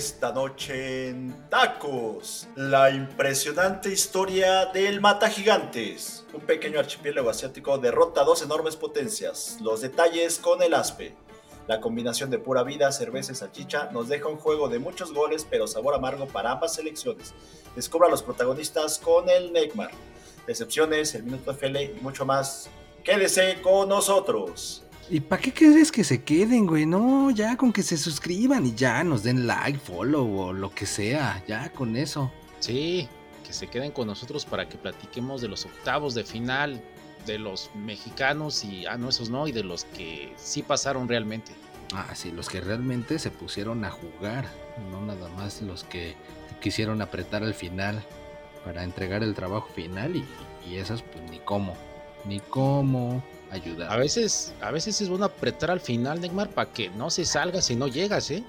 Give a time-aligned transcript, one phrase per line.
[0.00, 6.24] Esta noche en Tacos, la impresionante historia del Mata Gigantes.
[6.32, 9.58] Un pequeño archipiélago asiático derrota a dos enormes potencias.
[9.60, 11.14] Los detalles con el ASPE.
[11.66, 15.46] La combinación de pura vida, cerveza y salchicha nos deja un juego de muchos goles,
[15.50, 17.34] pero sabor amargo para ambas selecciones.
[17.76, 19.90] Descubra a los protagonistas con el Neymar.
[20.46, 22.70] Decepciones, el Minuto FL y mucho más.
[23.04, 24.82] Quédese con nosotros.
[25.12, 26.86] ¿Y para qué quieres que se queden, güey?
[26.86, 30.86] No, ya con que se suscriban y ya nos den like, follow o lo que
[30.86, 32.30] sea, ya con eso.
[32.60, 33.08] Sí,
[33.44, 36.80] que se queden con nosotros para que platiquemos de los octavos de final,
[37.26, 41.50] de los mexicanos y, ah, no, esos no, y de los que sí pasaron realmente.
[41.92, 44.46] Ah, sí, los que realmente se pusieron a jugar,
[44.92, 46.14] no nada más los que
[46.60, 48.00] quisieron apretar al final
[48.64, 50.24] para entregar el trabajo final y,
[50.68, 51.74] y esas pues ni cómo,
[52.26, 53.90] ni cómo ayudar.
[53.90, 57.60] A veces, a veces es bueno apretar al final, Neymar, para que no se salga
[57.62, 58.44] si no llegas, ¿eh?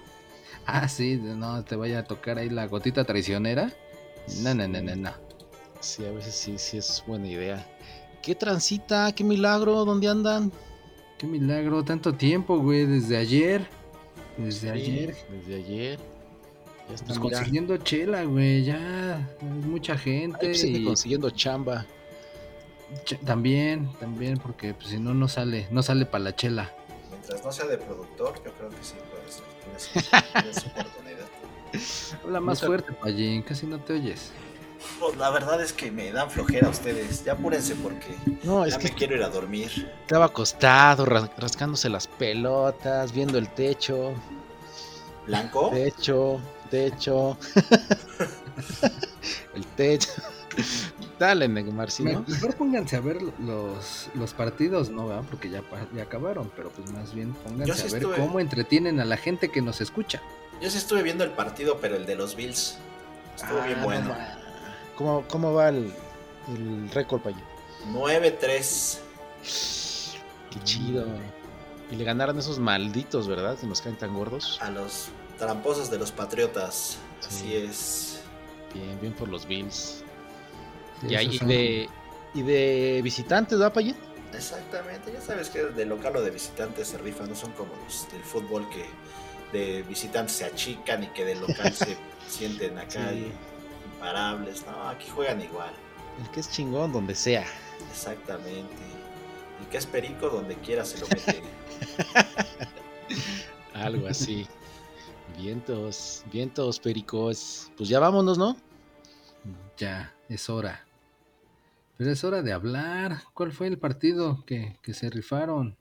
[0.65, 3.71] Ah, sí, no te vaya a tocar ahí la gotita traicionera.
[4.41, 5.11] No, no, no, no, no.
[5.79, 7.67] Sí, a veces sí, sí es buena idea.
[8.21, 9.11] ¿Qué transita?
[9.13, 9.83] ¿Qué milagro?
[9.83, 10.51] ¿Dónde andan?
[11.17, 13.67] Qué milagro, tanto tiempo, güey, desde ayer.
[14.37, 15.15] Desde ayer.
[15.29, 15.99] Desde ayer.
[16.87, 19.17] Ya están pues consiguiendo chela, güey, ya.
[19.41, 20.51] Hay mucha gente.
[20.51, 21.85] Ay, pues, consiguiendo chamba.
[23.25, 26.71] También, también, porque pues, si no, no sale, no sale para la chela.
[27.09, 29.43] Mientras no sea de productor, yo creo que sí puede ser.
[30.33, 31.27] Tienes, oportunidad.
[32.23, 34.31] Habla más fuerte, Pallín, casi no te oyes.
[34.99, 37.23] Pues la verdad es que me dan flojera ustedes.
[37.23, 39.91] Ya apúrense porque no, es que quiero ir a dormir.
[40.01, 44.13] Estaba acostado, rascándose las pelotas, viendo el techo.
[45.25, 45.69] ¿Blanco?
[45.69, 46.39] Techo,
[46.69, 47.37] techo.
[49.55, 50.11] el techo.
[51.21, 55.23] Dale, Neymar, Mejor pónganse a ver los, los partidos, ¿no?
[55.29, 55.61] Porque ya,
[55.95, 59.61] ya acabaron, pero pues más bien pónganse a ver cómo entretienen a la gente que
[59.61, 60.19] nos escucha.
[60.59, 62.79] Yo sí estuve viendo el partido, pero el de los Bills.
[63.35, 64.15] Estuvo bien ah, bueno.
[64.95, 65.93] ¿Cómo, ¿Cómo, va el,
[66.55, 67.37] el récord, Payo?
[67.91, 68.97] 9-3.
[70.49, 71.05] Qué chido.
[71.91, 73.59] Y le ganaron esos malditos, ¿verdad?
[73.59, 74.57] Que nos caen tan gordos.
[74.59, 76.97] A los tramposos de los Patriotas.
[77.27, 78.21] Así es.
[78.73, 80.00] Bien, bien por los Bills
[81.07, 81.89] y, de,
[82.33, 83.95] y de visitantes, ¿va, Payet?
[84.33, 88.09] Exactamente, ya sabes que de local o de visitantes se rifan, no son como los
[88.11, 88.85] del fútbol que
[89.57, 91.97] de visitantes se achican y que de local se
[92.29, 93.11] sienten acá
[93.93, 94.65] imparables.
[94.65, 95.73] No, aquí juegan igual.
[96.21, 97.45] El que es chingón donde sea.
[97.91, 98.83] Exactamente.
[99.59, 101.41] El que es perico donde quiera se lo mete.
[103.73, 104.47] Algo así.
[105.37, 107.71] Vientos, vientos, pericos.
[107.77, 108.55] Pues ya vámonos, ¿no?
[109.77, 110.85] Ya, es hora.
[111.97, 113.23] Pero es hora de hablar.
[113.33, 115.77] ¿Cuál fue el partido que, se rifaron?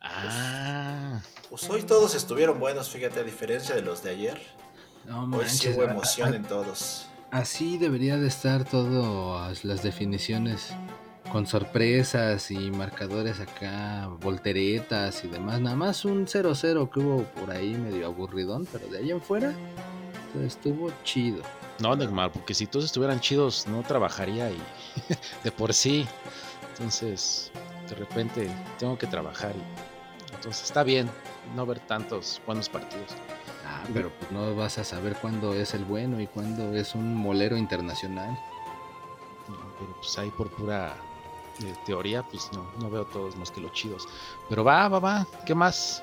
[0.00, 1.22] Ah.
[1.48, 4.40] Pues, hoy todos estuvieron buenos, fíjate, a diferencia de los de ayer.
[5.06, 7.06] No, hoy sí hubo emoción en todos.
[7.30, 10.74] Así debería de estar todas las definiciones
[11.32, 15.60] con sorpresas y marcadores acá, volteretas y demás.
[15.60, 19.52] Nada más un 0-0 que hubo por ahí medio aburridón, pero de ahí en fuera
[20.44, 21.42] estuvo chido.
[21.80, 24.58] No, Neymar, porque si todos estuvieran chidos, no trabajaría y
[25.44, 26.06] de por sí.
[26.70, 27.50] Entonces,
[27.88, 31.08] de repente tengo que trabajar y entonces está bien
[31.54, 33.12] no ver tantos buenos partidos.
[33.66, 37.14] Ah, pero pues no vas a saber cuándo es el bueno y cuándo es un
[37.14, 38.38] molero internacional.
[39.46, 40.94] pero pues ahí por pura
[41.62, 44.06] eh, teoría, pues no, no veo todos más que los chidos.
[44.48, 46.02] Pero va, va, va, ¿qué más?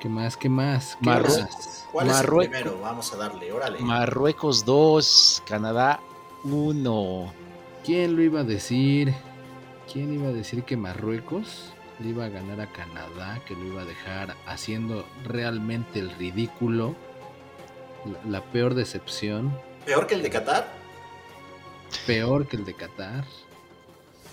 [0.00, 0.34] ¿Qué más?
[0.34, 0.96] ¿Qué más?
[0.96, 1.86] ¿Qué Marruecos.
[1.92, 2.80] ¿Cuál es el primero?
[2.80, 3.80] Vamos a darle, órale.
[3.80, 6.00] Marruecos 2, Canadá
[6.44, 7.32] 1.
[7.84, 9.12] ¿Quién lo iba a decir?
[9.92, 13.82] ¿Quién iba a decir que Marruecos le iba a ganar a Canadá, que lo iba
[13.82, 16.96] a dejar haciendo realmente el ridículo?
[18.24, 19.54] La, la peor decepción.
[19.84, 20.66] ¿Peor que el de Qatar?
[22.06, 23.26] Peor que el de Qatar.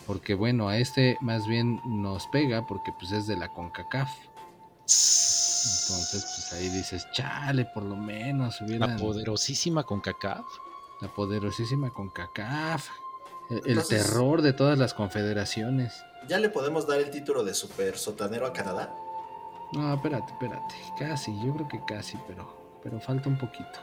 [0.06, 4.09] Porque bueno, a este más bien nos pega porque pues es de la CONCACAF.
[4.88, 10.45] Entonces, pues ahí dices, chale, por lo menos La poderosísima con CACAF.
[11.01, 12.88] La poderosísima con CACAF.
[13.50, 15.94] El, terror de todas las confederaciones.
[16.30, 18.94] ¿Ya le podemos dar el título de super sotanero a Canadá?
[19.74, 20.75] No, espérate, espérate.
[20.98, 23.80] Casi, yo creo que casi, pero, pero falta un poquito.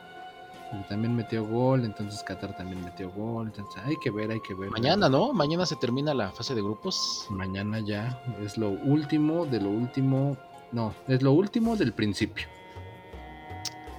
[0.72, 3.48] Y también metió gol, entonces Qatar también metió gol.
[3.48, 4.70] Entonces hay que ver, hay que ver.
[4.70, 5.34] Mañana, ¿no?
[5.34, 7.26] Mañana se termina la fase de grupos.
[7.28, 8.22] Mañana ya.
[8.42, 10.36] Es lo último de lo último
[10.74, 12.46] no, es lo último del principio.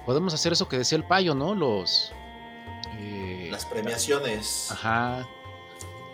[0.04, 1.54] Podemos hacer eso que decía el payo, ¿no?
[1.54, 2.12] Los.
[2.98, 4.70] Eh, las premiaciones.
[4.70, 5.26] Ajá.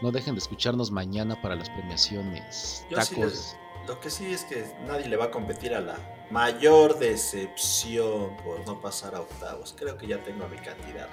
[0.00, 2.87] No dejen de escucharnos mañana para las premiaciones.
[2.88, 3.56] Yo, Sí les,
[3.88, 5.97] Lo que sí es que nadie le va a competir a la
[6.31, 9.75] mayor decepción por no pasar a octavos.
[9.76, 11.12] Creo que ya tengo a mi candidato.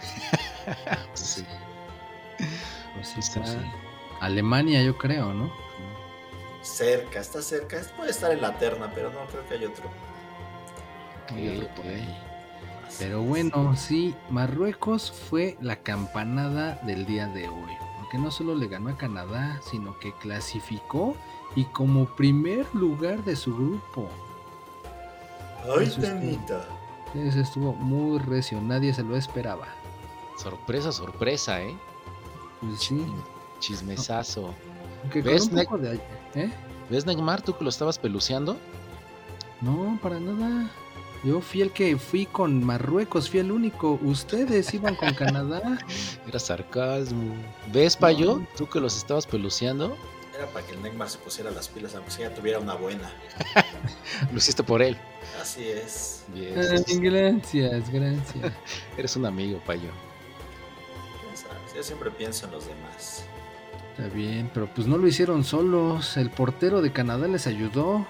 [1.16, 1.44] sí.
[2.94, 3.44] Pues sí, está.
[4.22, 5.51] Alemania, yo creo, ¿no?
[6.62, 7.82] Cerca, está cerca.
[7.96, 9.90] Puede estar en la terna, pero no creo que hay otro.
[12.98, 17.78] Pero bueno, sí, Marruecos fue la campanada del día de hoy.
[18.00, 21.16] Porque no solo le ganó a Canadá, sino que clasificó
[21.56, 24.10] y como primer lugar de su grupo.
[25.78, 26.66] ¡Ay, Tanita!
[27.14, 29.68] Eso estuvo muy recio, nadie se lo esperaba.
[30.38, 31.76] Sorpresa, sorpresa, ¿eh?
[32.62, 33.06] Pues sí.
[33.60, 34.54] Chismesazo.
[35.13, 35.50] ¿Ves,
[36.36, 36.51] ¿eh?
[36.90, 38.57] ¿Ves, Neymar, tú que lo estabas peluceando?
[39.62, 40.69] No, para nada.
[41.24, 44.00] Yo fui el que fui con Marruecos, fui el único.
[44.01, 45.62] Ustedes iban con Canadá.
[46.28, 47.36] Era sarcasmo.
[47.74, 48.42] ¿Ves, Payo?
[48.57, 49.98] Tú que los estabas peluceando.
[50.34, 53.12] Era para que el Neymar se pusiera las pilas, aunque sea tuviera una buena.
[54.31, 54.98] Lo hiciste por él.
[55.42, 56.24] Así es.
[56.34, 56.56] Bien.
[57.01, 58.54] gracias, gracias.
[58.98, 59.90] Eres un amigo, Payo.
[61.75, 63.25] Yo siempre pienso en los demás.
[64.00, 66.16] Está bien, pero pues no lo hicieron solos.
[66.16, 68.07] El portero de Canadá les ayudó.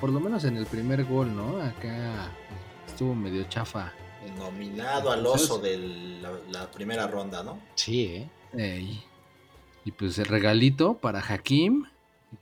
[0.00, 1.60] Por lo menos en el primer gol, ¿no?
[1.60, 2.32] Acá
[2.86, 3.92] estuvo medio chafa.
[4.38, 5.76] Nominado al oso de
[6.50, 7.60] la, primera ronda, ¿no?
[7.74, 8.98] Sí, ¿eh?
[9.84, 11.84] Y pues el regalito para Hakim,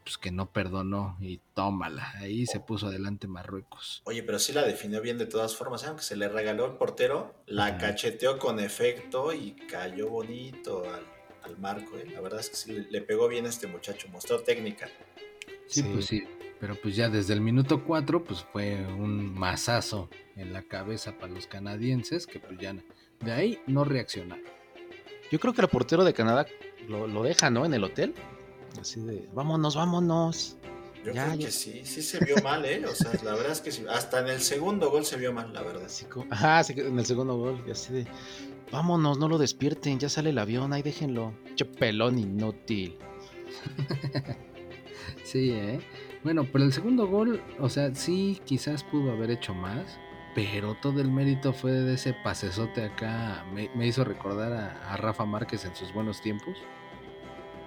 [0.05, 2.13] pues que no perdonó y tómala.
[2.21, 4.03] Ahí se puso adelante Marruecos.
[4.05, 5.89] Oye, pero sí la definió bien de todas formas, ¿eh?
[5.89, 11.14] aunque se le regaló el portero, la cacheteó con efecto y cayó bonito al,
[11.59, 11.97] marco.
[11.97, 12.07] ¿eh?
[12.13, 14.89] La verdad es que sí le pegó bien a este muchacho, mostró técnica.
[15.67, 16.25] Sí, pues sí.
[16.61, 21.33] Pero pues ya desde el minuto 4 pues fue un mazazo en la cabeza para
[21.33, 22.75] los canadienses que pues ya
[23.21, 24.45] de ahí no reaccionaron.
[25.31, 26.47] Yo creo que el portero de Canadá
[26.89, 27.65] lo, deja, ¿no?
[27.65, 28.15] En el hotel.
[28.81, 30.57] Así de, vámonos, vámonos.
[31.05, 32.83] Yo creo que sí, sí se vio mal, ¿eh?
[32.87, 35.53] O sea, la verdad es que sí, hasta en el segundo gol se vio mal,
[35.53, 35.85] la verdad.
[35.85, 38.07] Así ajá, en el segundo gol, y así de,
[38.75, 41.33] vámonos, no lo despierten, ya sale el avión, ahí déjenlo.
[41.55, 42.99] Che pelón inútil.
[45.25, 45.79] sí, ¿eh?
[46.25, 50.01] Bueno, pero el segundo gol, o sea, sí, quizás pudo haber hecho más,
[50.35, 53.45] pero todo el mérito fue de ese pasesote acá.
[53.55, 56.57] Me, hizo recordar a, Rafa Márquez en sus buenos tiempos.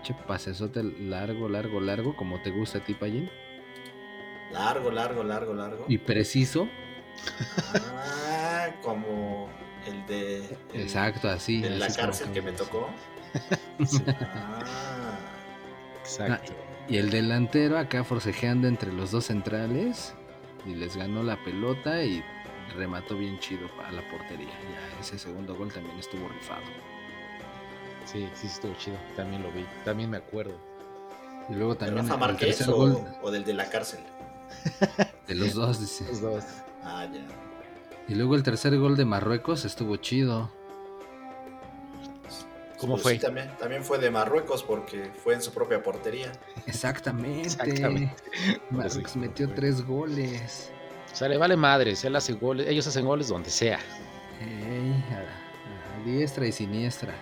[0.03, 3.29] Che, pasesote largo, largo, largo, como te gusta a ti, Payín.
[4.51, 5.85] Largo, largo, largo, largo.
[5.87, 6.67] Y preciso.
[7.95, 9.49] Ah, como
[9.87, 10.57] el de.
[10.73, 11.63] Exacto, así.
[11.63, 12.89] En la cárcel que me tocó.
[14.09, 15.19] Ah,
[16.01, 16.53] exacto.
[16.87, 20.15] Y el delantero acá forcejeando entre los dos centrales
[20.65, 22.23] y les ganó la pelota y
[22.75, 24.47] remató bien chido a la portería.
[24.47, 26.63] Ya ese segundo gol también estuvo rifado.
[28.05, 28.97] Sí, sí estuvo chido.
[29.15, 29.65] También lo vi.
[29.83, 30.57] También me acuerdo.
[31.49, 33.99] Y luego también el tercer gol o del de la cárcel.
[35.27, 36.05] De los dos, dice.
[36.05, 36.43] Los dos.
[36.83, 37.46] Ah, ya.
[38.07, 40.49] Y luego el tercer gol de Marruecos estuvo chido.
[42.77, 43.15] ¿Cómo pues fue?
[43.17, 46.31] también, también fue de Marruecos porque fue en su propia portería.
[46.67, 47.57] Exactamente.
[48.69, 50.71] Marruecos metió tres goles.
[51.11, 53.79] O sea, le vale madres, él hace goles, ellos hacen goles donde sea.
[54.39, 57.15] a, diestra y siniestra.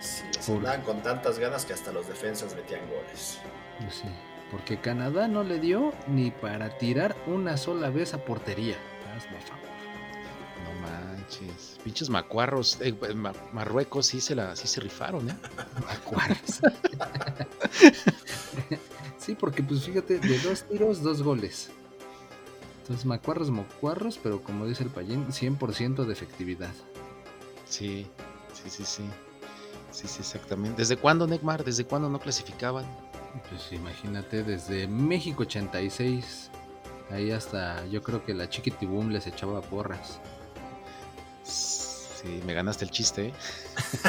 [0.00, 3.38] Sí, se andaban con tantas ganas que hasta los defensas metían goles.
[3.80, 4.08] Pues sí,
[4.50, 8.76] porque Canadá no le dio ni para tirar una sola vez a portería.
[9.18, 9.78] Hazme favor.
[11.84, 12.78] Pinches macuarros.
[12.80, 12.94] Eh,
[13.52, 15.36] Marruecos sí se, la, sí se rifaron, ¿eh?
[15.86, 16.60] Macuarros.
[19.18, 21.70] sí, porque pues fíjate, de dos tiros, dos goles.
[22.82, 26.72] Entonces, macuarros, macuarros, pero como dice el payín, 100% de efectividad.
[27.68, 28.06] Sí,
[28.54, 29.02] sí, sí, sí.
[29.90, 30.80] Sí, sí, exactamente.
[30.80, 31.64] ¿Desde cuándo, Neymar?
[31.64, 32.86] ¿Desde cuándo no clasificaban?
[33.50, 36.47] Pues imagínate, desde México 86,
[37.10, 40.20] ahí hasta yo creo que la Chiquitibum les echaba porras.
[41.42, 43.28] Sí, me ganaste el chiste.
[43.28, 43.34] ¿eh?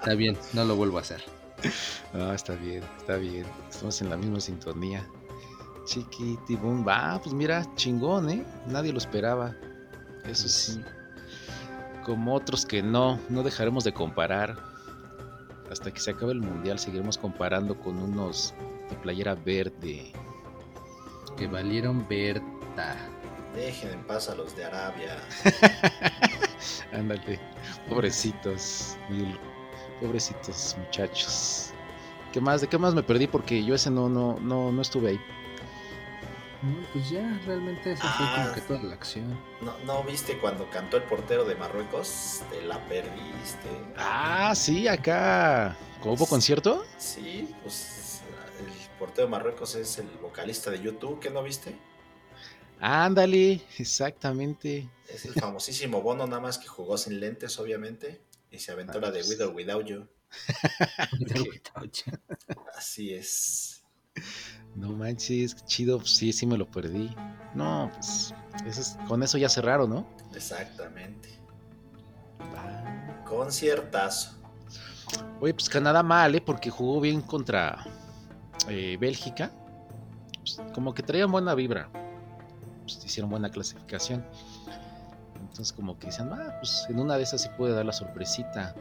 [0.00, 1.22] está bien, no lo vuelvo a hacer.
[2.14, 3.46] Ah, está bien, está bien.
[3.70, 5.06] Estamos en la misma sintonía.
[5.84, 8.44] Chiquitibum, va, pues mira, chingón, ¿eh?
[8.66, 9.54] Nadie lo esperaba.
[10.24, 10.82] Eso sí.
[12.04, 14.56] Como otros que no, no dejaremos de comparar.
[15.70, 18.54] Hasta que se acabe el mundial, seguiremos comparando con unos
[18.90, 20.12] de playera verde.
[21.38, 22.96] Que valieron Berta.
[23.54, 25.16] Dejen en paz a los de Arabia.
[26.92, 27.38] Ándale,
[27.88, 28.96] pobrecitos,
[30.00, 31.70] pobrecitos muchachos.
[32.32, 32.60] ¿Qué más?
[32.60, 33.28] ¿De qué más me perdí?
[33.28, 35.20] Porque yo ese no, no, no, no estuve ahí.
[36.92, 39.38] pues ya, realmente eso fue como ah, que toda la acción.
[39.60, 42.42] ¿no, ¿No viste cuando cantó el portero de Marruecos?
[42.50, 43.68] Te la perdiste.
[43.96, 45.76] Ah, sí, acá.
[46.00, 46.84] ¿Cómo hubo concierto?
[46.98, 47.98] Sí, pues
[48.98, 51.78] el bonito de Marruecos es el vocalista de YouTube, ¿que no viste?
[52.80, 54.88] Ándale, exactamente.
[55.08, 59.12] Es el famosísimo Bono, nada más que jugó sin lentes, obviamente, y se aventó la
[59.12, 60.08] de With or Without You.
[62.76, 63.84] Así es.
[64.74, 67.14] No manches, chido, sí, sí me lo perdí.
[67.54, 68.34] No, pues
[69.06, 70.16] con eso ya cerraron, ¿no?
[70.34, 71.28] Exactamente.
[73.24, 74.36] Conciertazo.
[75.40, 76.40] Oye, pues Canadá mal, ¿eh?
[76.40, 77.84] Porque jugó bien contra
[78.68, 79.50] eh, Bélgica.
[80.40, 81.88] Pues, como que traían buena vibra.
[82.82, 84.24] Pues, hicieron buena clasificación.
[85.40, 88.74] Entonces como que dicen, ah, pues en una de esas sí puede dar la sorpresita.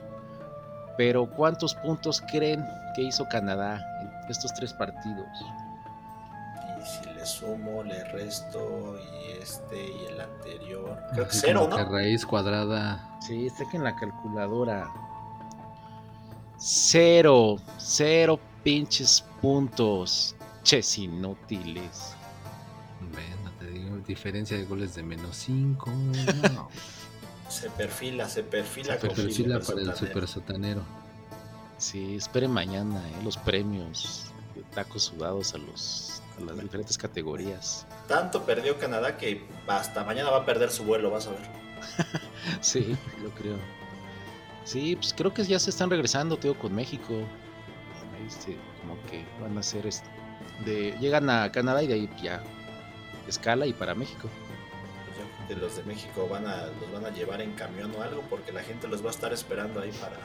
[0.97, 2.65] Pero ¿cuántos puntos creen
[2.95, 5.27] que hizo Canadá en estos tres partidos?
[6.79, 10.99] Y si le sumo, le resto y este y el anterior.
[11.13, 11.77] Creo que cero, ¿no?
[11.85, 13.17] raíz cuadrada.
[13.21, 14.89] Sí, que en la calculadora.
[16.57, 20.35] Cero, cero pinches puntos.
[20.61, 22.13] Ches inútiles.
[23.13, 25.89] Bueno, te digo, diferencia de goles de menos 5.
[27.49, 28.99] se perfila, se perfila.
[28.99, 30.81] Se perfila para el super sotanero.
[31.77, 37.87] Sí, esperen mañana eh, los premios de tacos sudados a los a las diferentes categorías.
[38.09, 41.39] Tanto perdió Canadá que hasta mañana va a perder su vuelo, vas a ver.
[42.59, 43.55] sí, lo creo.
[44.65, 47.13] Sí, pues creo que ya se están regresando, tío, con México.
[48.27, 50.09] Este, como que van a hacer esto.
[50.65, 52.43] De, llegan a Canadá y de ahí ya
[53.27, 54.29] escala y para México.
[55.47, 58.51] De los de México van a, los van a llevar en camión o algo porque
[58.51, 60.17] la gente los va a estar esperando ahí para,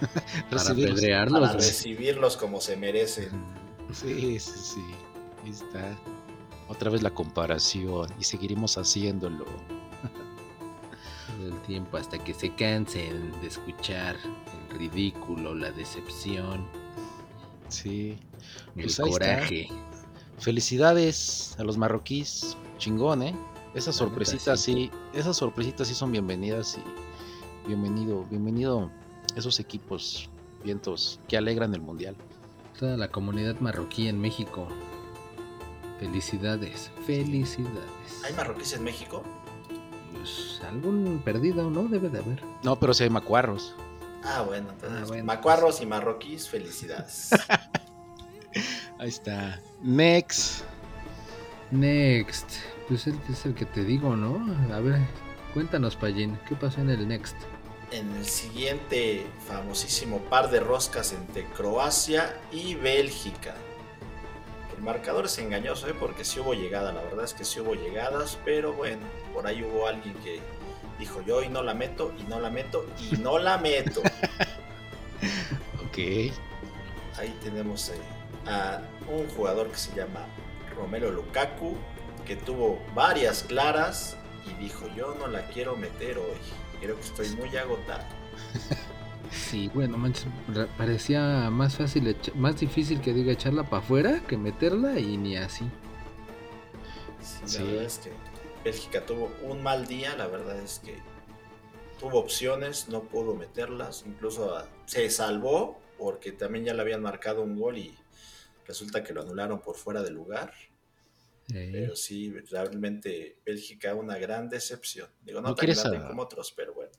[0.50, 3.30] recibirlos, para recibirlos como se merecen.
[3.92, 4.84] Sí, sí, sí.
[5.44, 5.96] Ahí está.
[6.68, 9.46] Otra vez la comparación y seguiremos haciéndolo
[11.42, 14.16] el tiempo hasta que se cansen de escuchar
[14.70, 16.66] el ridículo, la decepción.
[17.68, 18.18] Sí.
[18.76, 19.68] El pues coraje.
[20.38, 22.56] Felicidades a los marroquíes.
[22.78, 23.34] Chingón, ¿eh?
[23.74, 28.90] Esas sorpresitas sí, esas sorpresitas sí son bienvenidas y bienvenido, bienvenido
[29.34, 30.30] esos equipos
[30.64, 32.16] vientos que alegran el mundial.
[32.78, 34.68] Toda la comunidad marroquí en México.
[35.98, 38.24] Felicidades, felicidades.
[38.24, 39.22] ¿Hay marroquíes en México?
[40.12, 41.84] Pues, algún perdido, ¿no?
[41.84, 42.42] Debe de haber.
[42.62, 43.74] No, pero si hay macuarros.
[44.28, 47.30] Ah, bueno, entonces, ah, macuarros y marroquíes, felicidades.
[48.98, 49.60] Ahí está.
[49.82, 50.64] Next.
[51.70, 52.50] Next.
[52.88, 54.74] Pues el, es el que te digo, ¿no?
[54.74, 55.00] A ver,
[55.54, 57.36] cuéntanos, Pallín, ¿qué pasó en el Next?
[57.92, 63.54] En el siguiente famosísimo par de roscas entre Croacia y Bélgica.
[64.76, 65.94] El marcador es engañoso, ¿eh?
[65.98, 69.02] porque sí hubo llegada, la verdad es que sí hubo llegadas, pero bueno,
[69.32, 70.40] por ahí hubo alguien que
[70.98, 74.00] dijo yo y no la meto, y no la meto, y no la meto.
[75.84, 75.98] ok.
[77.18, 77.94] Ahí tenemos eh,
[78.46, 80.26] a un jugador que se llama
[80.76, 81.76] Romero Lukaku,
[82.26, 86.38] que tuvo varias claras y dijo yo no la quiero meter hoy,
[86.80, 88.04] creo que estoy muy agotado.
[89.32, 90.26] Sí, bueno, manches,
[90.78, 95.64] parecía más fácil, más difícil que diga echarla para afuera que meterla y ni así.
[97.44, 98.12] Sí, la verdad es que
[98.66, 100.96] Bélgica tuvo un mal día, la verdad es que
[102.00, 107.56] tuvo opciones, no pudo meterlas, incluso se salvó porque también ya le habían marcado un
[107.56, 107.94] gol y
[108.66, 110.52] resulta que lo anularon por fuera de lugar.
[111.46, 115.10] Pero sí, realmente Bélgica una gran decepción.
[115.22, 116.90] Digo, no, tan grande como otros, pero bueno.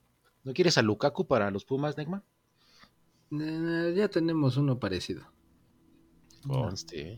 [0.45, 2.23] ¿No quieres a Lukaku para los Pumas, Negma?
[3.31, 5.29] Eh, ya tenemos uno parecido.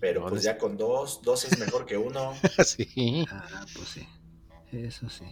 [0.01, 2.34] Pero pues ya con dos, dos es mejor que uno.
[2.65, 3.27] sí.
[3.29, 4.08] Ah, pues sí.
[4.72, 5.26] Eso sí.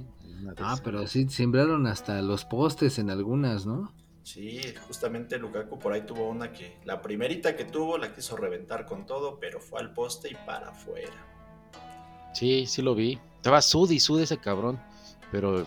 [0.58, 3.94] Ah, pero sí, sembraron hasta los postes en algunas, ¿no?
[4.24, 8.86] Sí, justamente Lukaku por ahí tuvo una que, la primerita que tuvo la quiso reventar
[8.86, 11.13] con todo, pero fue al poste y para afuera.
[12.34, 13.20] Sí, sí lo vi.
[13.38, 14.82] Estaba sud y sud ese cabrón,
[15.32, 15.65] pero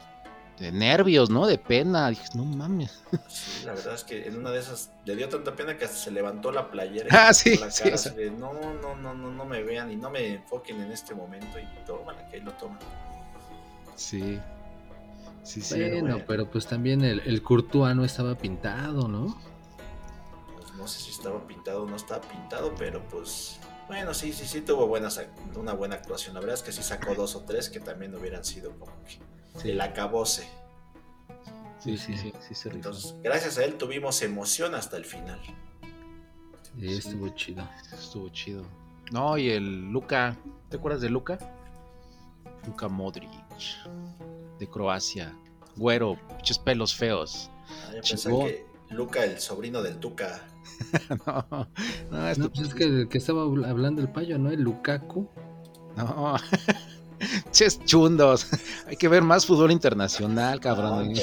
[0.59, 1.47] de nervios, ¿no?
[1.47, 2.11] De pena.
[2.11, 3.03] Dije, no mames.
[3.29, 5.97] Sí, la verdad es que en una de esas le dio tanta pena que hasta
[5.97, 7.07] se levantó la playera.
[7.11, 8.11] Y ah, sí, la cara sí.
[8.11, 11.59] De, no, no, no, no, no me vean y no me enfoquen en este momento
[11.59, 12.79] y toma, que ahí lo toman.
[14.01, 14.41] Sí.
[15.43, 15.79] Sí, sí.
[15.79, 19.39] Bueno, pero, pues también el, el Courtois no estaba pintado, ¿no?
[20.57, 24.47] Pues no sé si estaba pintado o no estaba pintado, pero pues bueno, sí, sí,
[24.47, 25.21] sí tuvo buenas,
[25.55, 26.35] una buena actuación.
[26.35, 28.93] La verdad es que sí sacó dos o tres que también hubieran sido como
[29.63, 30.49] que el acabose.
[31.79, 35.41] Sí, sí, sí, sí, Entonces, gracias a él tuvimos emoción hasta el final.
[36.79, 37.69] Sí, estuvo chido.
[37.93, 38.65] Estuvo chido.
[39.13, 40.37] No, y el Luca,
[40.71, 41.39] ¿te acuerdas de Luca?
[42.67, 43.31] Luca Modric,
[44.59, 45.37] de Croacia.
[45.77, 47.51] Güero, muchos pelos feos.
[47.69, 50.47] Ah, yo pensé que Luca, el sobrino del Tuca.
[51.27, 51.69] no,
[52.11, 54.51] no, este pues es que el que estaba hablando el payo, ¿no?
[54.51, 55.29] El Lukaku.
[55.97, 56.37] No,
[57.53, 58.47] Ches chundos.
[58.87, 61.13] Hay que ver más fútbol internacional, cabrón.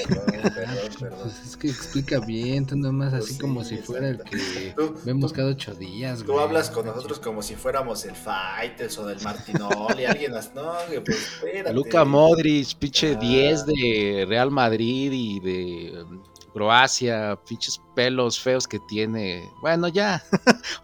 [0.99, 4.73] Pues es que explica bien, tú nomás así pues como si fuera el que
[5.03, 9.21] vemos cada ocho días, Tú hablas con nosotros como si fuéramos el Fighters o del
[9.21, 10.53] Martinoli, alguien más.
[10.55, 10.73] No,
[11.05, 11.73] pues espérate.
[11.73, 16.23] Luca Modric, pinche 10 de Real Madrid y de um,
[16.53, 19.49] Croacia, pinches pelos feos que tiene.
[19.61, 20.23] Bueno, ya,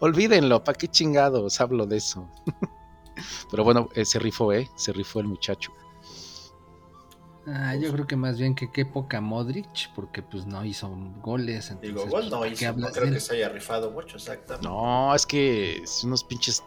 [0.00, 2.28] olvídenlo, ¿para qué chingados hablo de eso?
[3.50, 4.70] Pero bueno, eh, se rifó, ¿eh?
[4.74, 5.72] Se rifó el muchacho.
[7.46, 10.88] Ah, yo creo que más bien que qué poca Modric, porque pues no hizo
[11.20, 11.70] goles.
[11.70, 14.66] Entonces, Digo, gol no hizo, no creo que se haya rifado mucho, exactamente.
[14.66, 16.62] No, es que es unos pinches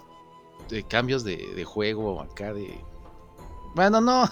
[0.70, 2.80] de cambios de, de juego acá de...
[3.74, 4.30] Bueno, no,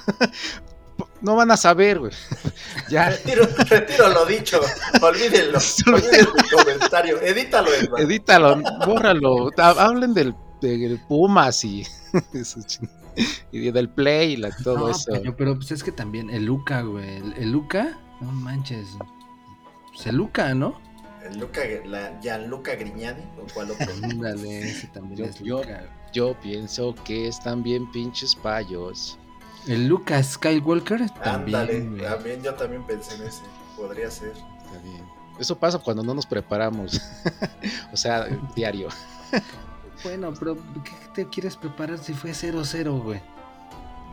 [1.22, 2.12] no van a saber, güey.
[2.90, 3.10] Ya.
[3.10, 4.62] Retiro, retiro, lo dicho.
[5.02, 5.58] Olvídenlo.
[5.88, 7.22] Olvídenlo el comentario.
[7.22, 8.04] Edítalo, hermano.
[8.04, 9.50] Edítalo, bórralo.
[9.58, 11.86] Hablen del de Pumas y,
[13.52, 15.12] y del Play y todo eso.
[15.38, 17.18] Pero, pues es que también el Luca, güey.
[17.38, 18.88] El, Luca, no manches.
[19.94, 20.80] Pues el Luca, ¿no?
[21.24, 23.92] El Luca, la Gianluca Grignani, o cuál otro.
[24.36, 25.90] ese también yo, es Luca.
[26.14, 29.18] Yo, pienso que están bien pinches payos.
[29.68, 31.98] El Luca Skywalker también.
[31.98, 33.42] también yo también pensé en ese.
[33.76, 34.30] Podría ser.
[34.30, 35.04] Está bien.
[35.40, 37.02] Eso pasa cuando no nos preparamos.
[37.94, 38.90] o sea, diario.
[40.06, 43.20] Bueno, pero ¿qué te quieres preparar si fue 0-0, güey?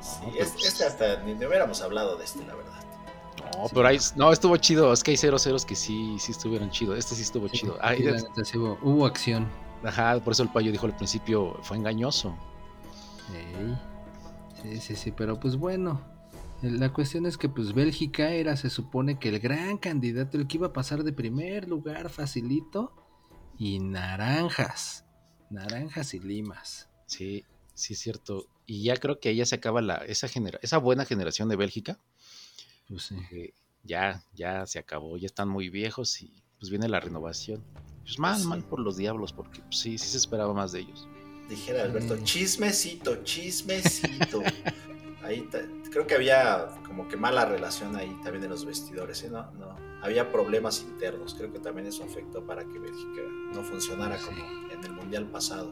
[0.00, 2.72] Sí, este, este, hasta ni, hubiéramos hablado de este, la verdad.
[3.58, 4.90] No, pero ahí, no, estuvo chido.
[4.90, 6.96] Es que hay 0-0 que sí, sí estuvieron chidos.
[6.98, 7.78] Este sí estuvo chido.
[8.80, 9.46] hubo, acción.
[9.84, 12.34] Ajá, por eso el payo dijo al principio, fue engañoso.
[14.62, 16.00] Sí, sí, sí, pero pues bueno.
[16.62, 20.56] La cuestión es que pues Bélgica era, se supone que el gran candidato, el que
[20.56, 22.94] iba a pasar de primer lugar facilito.
[23.58, 25.04] Y naranjas
[25.52, 26.88] Naranjas y limas.
[27.06, 28.46] Sí, sí es cierto.
[28.66, 31.56] Y ya creo que ahí ya se acaba la, esa, genera, esa buena generación de
[31.56, 31.98] Bélgica.
[32.88, 33.54] Pues sí.
[33.84, 37.62] ya, ya se acabó, ya están muy viejos y pues viene la renovación.
[38.02, 41.08] Pues mal, mal por los diablos, porque pues, sí, sí se esperaba más de ellos.
[41.48, 44.42] Dijera Alberto, chismecito, chismecito.
[45.22, 45.48] ahí
[45.90, 49.30] creo que había como que mala relación ahí también en los vestidores, ¿eh?
[49.30, 53.22] No, no, había problemas internos, creo que también eso afectó para que Bélgica
[53.54, 55.70] no funcionara como en el Mundial pasado.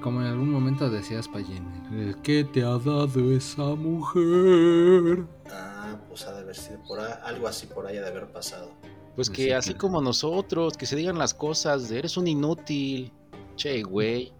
[0.00, 5.24] Como en algún momento decías, Payín, ¿qué te ha dado esa mujer?
[5.50, 8.70] Ah, pues ha de haber sido por algo así por ahí de haber pasado.
[9.14, 13.12] Pues, pues que así como nosotros, que se digan las cosas, eres un inútil,
[13.56, 14.32] che, güey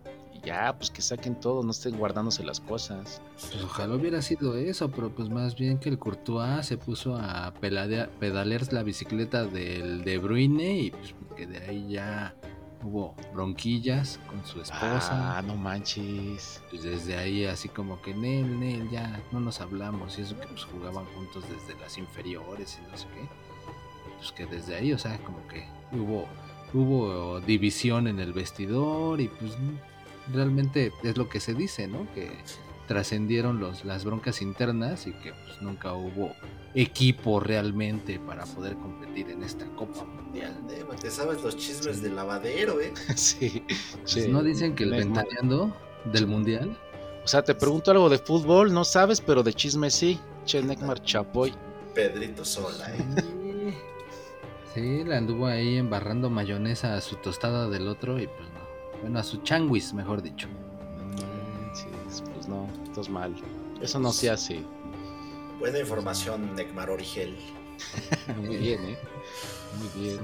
[0.44, 3.20] ya, pues que saquen todo, no estén guardándose las cosas.
[3.50, 7.52] Pues ojalá hubiera sido eso, pero pues más bien que el Courtois se puso a
[7.60, 12.34] pedalear la bicicleta del De Bruyne y pues que de ahí ya
[12.82, 15.38] hubo bronquillas con su esposa.
[15.38, 16.62] Ah, no manches.
[16.70, 20.46] Pues desde ahí así como que Nel, Nel, ya no nos hablamos y eso que
[20.46, 23.28] pues jugaban juntos desde las inferiores y no sé qué.
[24.18, 26.26] Pues que desde ahí, o sea, como que hubo
[26.74, 29.52] hubo división en el vestidor y pues
[30.32, 32.06] realmente es lo que se dice, ¿no?
[32.14, 32.30] Que
[32.86, 36.34] trascendieron los, las broncas internas y que pues, nunca hubo
[36.74, 40.54] equipo realmente para poder competir en esta Copa Mundial.
[41.00, 42.92] Te sabes los chismes del lavadero, ¿eh?
[43.14, 43.64] sí,
[44.02, 45.74] pues, ¿No dicen que el ventaneando
[46.12, 46.76] del Mundial?
[47.24, 50.20] O sea, te pregunto algo de fútbol, no sabes, pero de chisme sí.
[50.44, 51.54] Che Neckmar Chapoy.
[51.94, 53.74] Pedrito Sola, ¿eh?
[54.74, 58.48] Sí, le anduvo ahí embarrando mayonesa a su tostada del otro y pues
[59.04, 60.48] bueno, a su changuis, mejor dicho.
[61.74, 61.84] Sí,
[62.32, 62.66] pues no,
[62.98, 63.34] es mal.
[63.82, 64.62] Eso no se hace.
[65.58, 67.36] Buena información, Necmar Origel.
[68.38, 68.98] Muy bien, ¿eh?
[69.78, 70.20] Muy bien.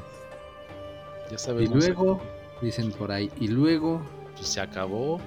[1.31, 1.85] Ya sabemos.
[1.85, 2.23] Y luego,
[2.63, 4.01] dicen por ahí, y luego.
[4.35, 5.21] Pues se acabó.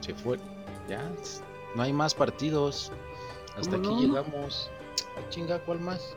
[0.00, 0.38] Se fue.
[0.88, 1.02] Ya.
[1.74, 2.92] No hay más partidos.
[3.56, 4.70] Hasta aquí llegamos.
[5.16, 6.16] A ah, chinga, ¿cuál más?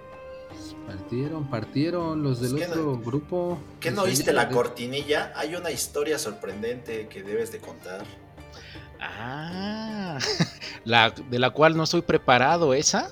[0.87, 3.59] Partieron, partieron los del otro grupo.
[3.79, 5.31] ¿Qué no oíste la cortinilla?
[5.35, 8.03] Hay una historia sorprendente que debes de contar.
[8.99, 10.19] Ah,
[10.85, 13.09] la, de la cual no estoy preparado, ¿esa?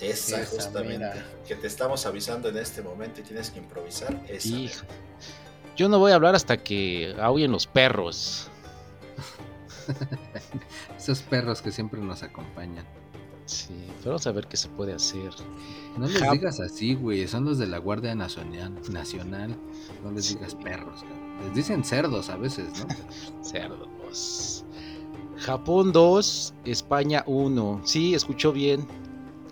[0.00, 1.22] Esa, justamente.
[1.46, 4.18] Que te estamos avisando en este momento y tienes que improvisar.
[4.28, 4.84] Esa.
[5.76, 8.48] Yo no voy a hablar hasta que aúllen los perros.
[10.98, 12.84] Esos perros que siempre nos acompañan.
[13.50, 15.32] Sí, pero vamos a ver qué se puede hacer.
[15.98, 17.26] No les digas así, güey.
[17.26, 18.72] Son los de la Guardia Nacional.
[18.92, 19.56] Nacional.
[20.04, 21.00] No les digas perros.
[21.42, 22.94] Les dicen cerdos a veces, ¿no?
[23.44, 24.64] cerdos.
[25.38, 27.80] Japón 2, España 1.
[27.82, 28.86] Sí, escuchó bien.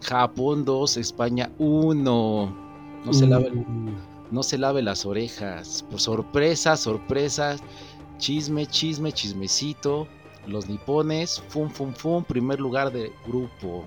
[0.02, 2.56] Japón 2, España 1.
[3.04, 3.96] No se laven.
[4.30, 5.84] no se lave las orejas.
[5.90, 7.56] Por sorpresa, sorpresa,
[8.18, 10.06] chisme, chisme, chismecito.
[10.48, 13.84] Los nipones, fum, fum, fum, primer lugar de grupo.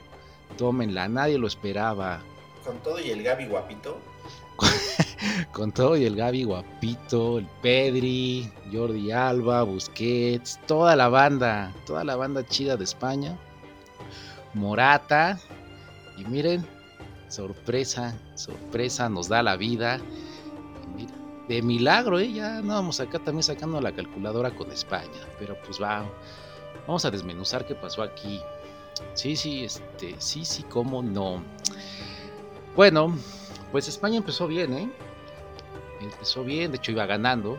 [0.58, 2.21] Tómenla, nadie lo esperaba.
[2.63, 3.97] Con todo y el Gaby guapito.
[5.52, 12.04] Con todo y el Gaby guapito, el Pedri, Jordi Alba, Busquets, toda la banda, toda
[12.04, 13.36] la banda chida de España.
[14.54, 15.39] Morata.
[16.17, 16.63] Y miren,
[17.28, 20.00] sorpresa, sorpresa, nos da la vida.
[21.47, 22.32] de milagro, ¿eh?
[22.32, 25.28] ya no vamos acá también sacando la calculadora con España.
[25.39, 26.06] Pero pues va,
[26.88, 28.41] vamos a desmenuzar qué pasó aquí.
[29.13, 31.44] Sí, sí, este, sí, sí, cómo no.
[32.76, 33.15] Bueno,
[33.72, 34.91] pues España empezó bien, ¿eh?
[36.02, 37.58] Empezó bien, de hecho iba ganando.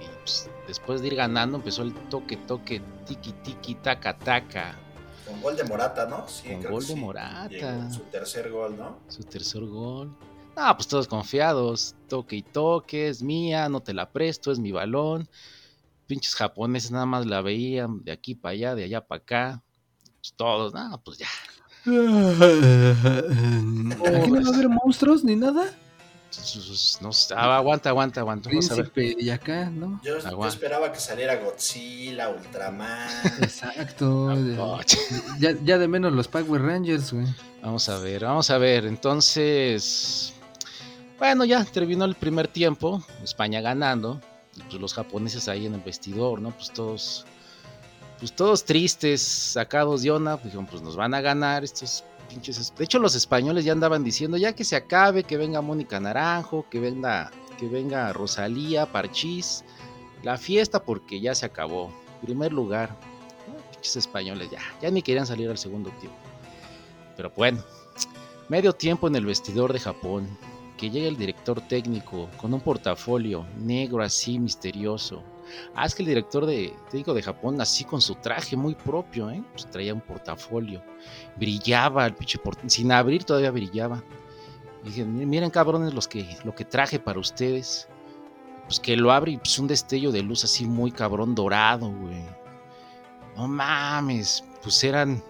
[0.00, 4.76] Y pues, después de ir ganando empezó el toque, toque, tiki, tiki, taca, taca.
[5.26, 6.28] Con gol de Morata, ¿no?
[6.28, 7.90] Sí, Con gol de Morata.
[7.90, 8.98] su tercer gol, ¿no?
[9.08, 10.14] Su tercer gol.
[10.56, 11.94] Ah, pues todos confiados.
[12.08, 15.28] Toque y toque, es mía, no te la presto, es mi balón.
[16.12, 19.62] Pinches japoneses nada más la veían de aquí para allá, de allá para acá.
[20.20, 21.26] Pues todos, nada, pues ya.
[21.86, 21.90] ¿Aquí
[24.30, 25.72] no va a haber monstruos ni nada?
[27.00, 28.50] No, ah, aguanta, aguanta, aguanta.
[28.94, 30.02] y acá, ¿no?
[30.04, 33.08] Yo, esperaba que saliera Godzilla, Ultraman.
[33.40, 34.34] Exacto.
[35.40, 37.24] ya, ya, de menos los Power Rangers, güey.
[37.62, 38.84] Vamos a ver, vamos a ver.
[38.84, 40.34] Entonces,
[41.18, 43.02] bueno, ya terminó el primer tiempo.
[43.24, 44.20] España ganando.
[44.56, 46.50] Pues los japoneses ahí en el vestidor, ¿no?
[46.50, 47.26] Pues todos,
[48.18, 50.36] pues todos tristes, sacados de onda.
[50.36, 52.04] Pues, pues nos van a ganar estos
[52.76, 56.66] de hecho, los españoles ya andaban diciendo ya que se acabe, que venga Mónica Naranjo,
[56.70, 59.64] que venga, que venga Rosalía, Parchís,
[60.22, 61.92] la fiesta porque ya se acabó.
[62.22, 62.96] Primer lugar.
[63.72, 66.16] Pinches españoles ya, ya ni querían salir al segundo tiempo.
[67.16, 67.62] Pero bueno,
[68.48, 70.26] medio tiempo en el vestidor de Japón.
[70.82, 75.22] Que llega el director técnico con un portafolio negro así misterioso
[75.74, 79.30] Ah, es que el director de técnico de Japón, así con su traje muy propio,
[79.30, 79.42] ¿eh?
[79.52, 80.82] Pues traía un portafolio.
[81.36, 82.40] Brillaba el pinche.
[82.66, 84.02] Sin abrir todavía brillaba.
[84.82, 87.88] Y dije, miren cabrones los que, lo que traje para ustedes.
[88.64, 92.24] Pues que lo abre y pues un destello de luz así muy cabrón dorado, güey.
[93.36, 94.44] No mames.
[94.62, 95.22] Pues eran,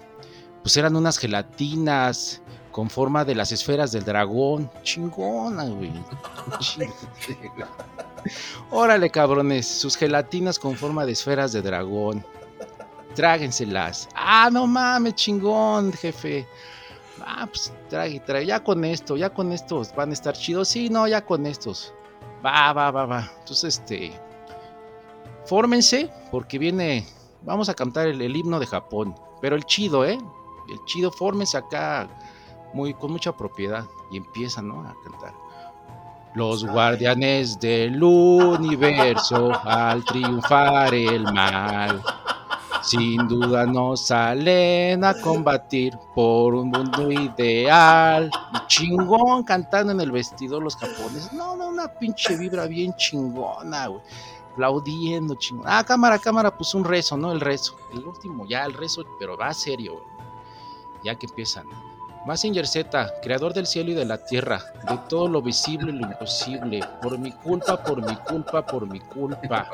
[0.62, 2.41] pues eran unas gelatinas
[2.72, 4.68] con forma de las esferas del dragón.
[4.82, 5.92] Chingona, güey.
[8.70, 12.24] Órale, cabrones, sus gelatinas con forma de esferas de dragón.
[13.14, 14.08] Tráguenselas.
[14.14, 16.46] Ah, no mames, chingón, jefe.
[17.20, 18.46] Ah, pues trague, trague.
[18.46, 20.68] Ya con esto, ya con estos van a estar chidos.
[20.68, 21.94] Sí, no, ya con estos.
[22.44, 23.30] Va, va, va, va.
[23.40, 24.12] Entonces, este.
[25.44, 27.06] Fórmense, porque viene.
[27.42, 29.14] Vamos a cantar el, el himno de Japón.
[29.40, 30.18] Pero el chido, ¿eh?
[30.70, 32.08] El chido, fórmense acá.
[32.72, 33.86] Muy, con mucha propiedad.
[34.10, 34.80] Y empiezan, ¿no?
[34.80, 35.34] A cantar.
[36.34, 42.02] Los guardianes del universo al triunfar el mal,
[42.82, 48.30] sin duda nos salen a combatir por un mundo ideal.
[48.66, 51.34] chingón cantando en el vestido los japoneses.
[51.34, 54.02] No, no, una pinche vibra bien chingona, güey.
[54.52, 55.66] Aplaudiendo, chingón.
[55.68, 57.30] Ah, cámara, cámara, pues un rezo, ¿no?
[57.30, 57.76] El rezo.
[57.92, 60.06] El último, ya el rezo, pero va serio, güey.
[61.04, 61.66] Ya que empiezan.
[62.24, 66.06] Massinger Z, creador del cielo y de la tierra, de todo lo visible y lo
[66.06, 69.68] imposible, por mi culpa, por mi culpa, por mi culpa.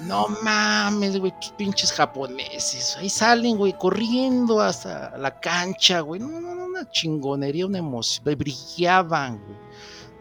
[0.00, 2.96] No mames, güey, pinches japoneses.
[2.96, 6.20] Ahí salen, güey, corriendo hasta la cancha, güey.
[6.20, 8.24] No, no, no, una chingonería, una emoción.
[8.36, 9.58] Brillaban, güey.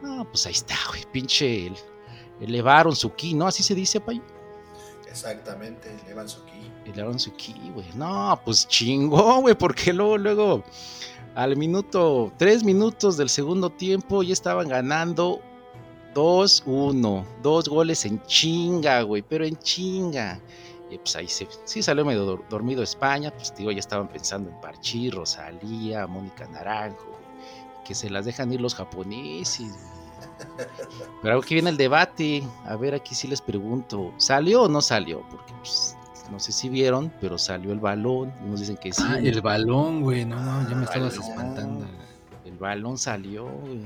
[0.02, 1.72] No, pues ahí está, güey, pinche.
[2.42, 3.48] elevaron su ki, ¿no?
[3.48, 4.22] Así se dice, pay.
[5.08, 6.72] Exactamente, elevan su ki.
[6.86, 7.88] Elevaron su ki, güey.
[7.96, 10.64] No, pues chingón, güey, porque luego, luego
[11.36, 15.42] al minuto, tres minutos del segundo tiempo, ya estaban ganando
[16.14, 17.26] 2-1.
[17.42, 20.40] Dos goles en chinga, güey, pero en chinga.
[20.90, 25.10] Y pues ahí sí salió medio dormido España, pues digo, ya estaban pensando en Parchí,
[25.10, 27.18] Rosalía, Mónica Naranjo,
[27.86, 29.74] que se las dejan ir los japoneses.
[31.22, 35.22] Pero aquí viene el debate, a ver, aquí sí les pregunto, ¿salió o no salió?
[35.30, 35.96] Porque pues,
[36.30, 38.34] no sé si vieron, pero salió el balón.
[38.46, 39.04] Nos dicen que sí.
[39.06, 40.26] Ah, el balón, güey.
[40.26, 41.86] No, no, ya me estabas espantando.
[42.46, 43.82] El balón salió, güey.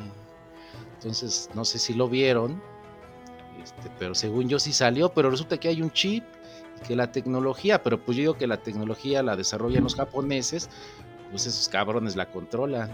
[0.95, 2.61] Entonces, no sé si lo vieron.
[3.63, 6.23] Este, pero según yo sí salió, pero resulta que hay un chip
[6.77, 10.69] y que la tecnología, pero pues yo digo que la tecnología la desarrollan los japoneses,
[11.31, 12.91] pues esos cabrones la controlan.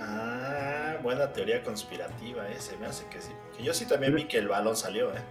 [0.00, 2.56] Ah, buena teoría conspirativa, eh.
[2.58, 3.32] Se me hace que sí.
[3.56, 5.22] Que yo sí también vi que el balón salió, eh.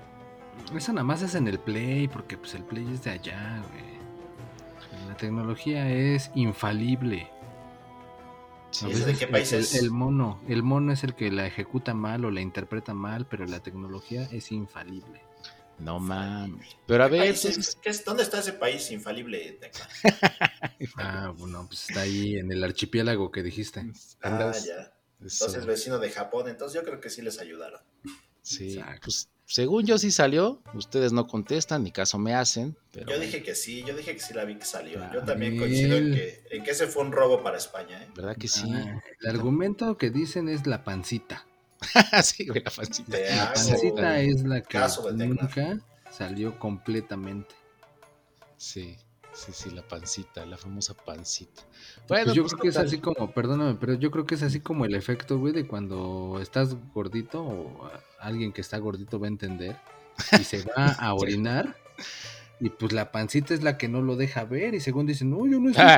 [0.76, 5.08] Eso nada más es en el Play, porque pues el Play es de allá, güey.
[5.08, 7.30] La tecnología es infalible.
[8.72, 9.76] Sí, A ¿ese ¿De veces qué el- país el, es?
[9.76, 13.46] el mono, el mono es el que la ejecuta mal o la interpreta mal, pero
[13.46, 15.22] la tecnología es infalible.
[15.80, 16.78] No mames.
[16.88, 17.46] Pero a ¿Qué ver, país es?
[17.46, 18.06] entonces, ¿Qué es?
[18.06, 19.60] ¿Dónde está ese país infalible?
[20.98, 23.82] Ah, bueno, pues está ahí en el archipiélago que dijiste.
[24.22, 24.94] Ah, andas- ya.
[25.26, 26.48] eso, Entonces, vecino de Japón.
[26.50, 27.82] Entonces, yo creo que sí les ayudaron.
[28.42, 29.02] sí, Exacto.
[29.06, 33.44] pues según yo sí salió, ustedes no contestan, ni caso me hacen, pero Yo dije
[33.44, 35.00] que sí, yo dije que sí la vi que salió.
[35.12, 38.08] Yo Ah, también coincido en que, en que ese fue un robo para España, ¿eh?
[38.16, 38.72] ¿verdad que sí?
[38.74, 41.46] Ah, el argumento que dicen es la pancita.
[42.24, 43.12] sí, güey, la pancita.
[43.12, 44.80] Te La pancita es la que
[45.14, 47.54] nunca salió completamente.
[48.56, 48.96] Sí,
[49.34, 51.64] sí, sí, la pancita, la famosa pancita.
[52.08, 54.44] Bueno, Pues yo pues, creo que es así como, perdóname, pero yo creo que es
[54.44, 57.90] así como el efecto, güey, de cuando estás gordito o
[58.20, 59.78] alguien que está gordito va a entender
[60.40, 61.76] y se va a orinar
[62.60, 65.48] y pues la pancita es la que no lo deja ver y según dicen, no,
[65.48, 65.98] yo no estoy Ah,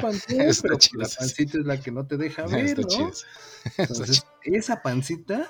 [0.62, 1.18] pero pues chido la sí.
[1.18, 2.88] pancita es la que no te deja ver, Está ¿no?
[2.88, 3.10] chido.
[3.78, 5.50] Está Entonces, esa pancita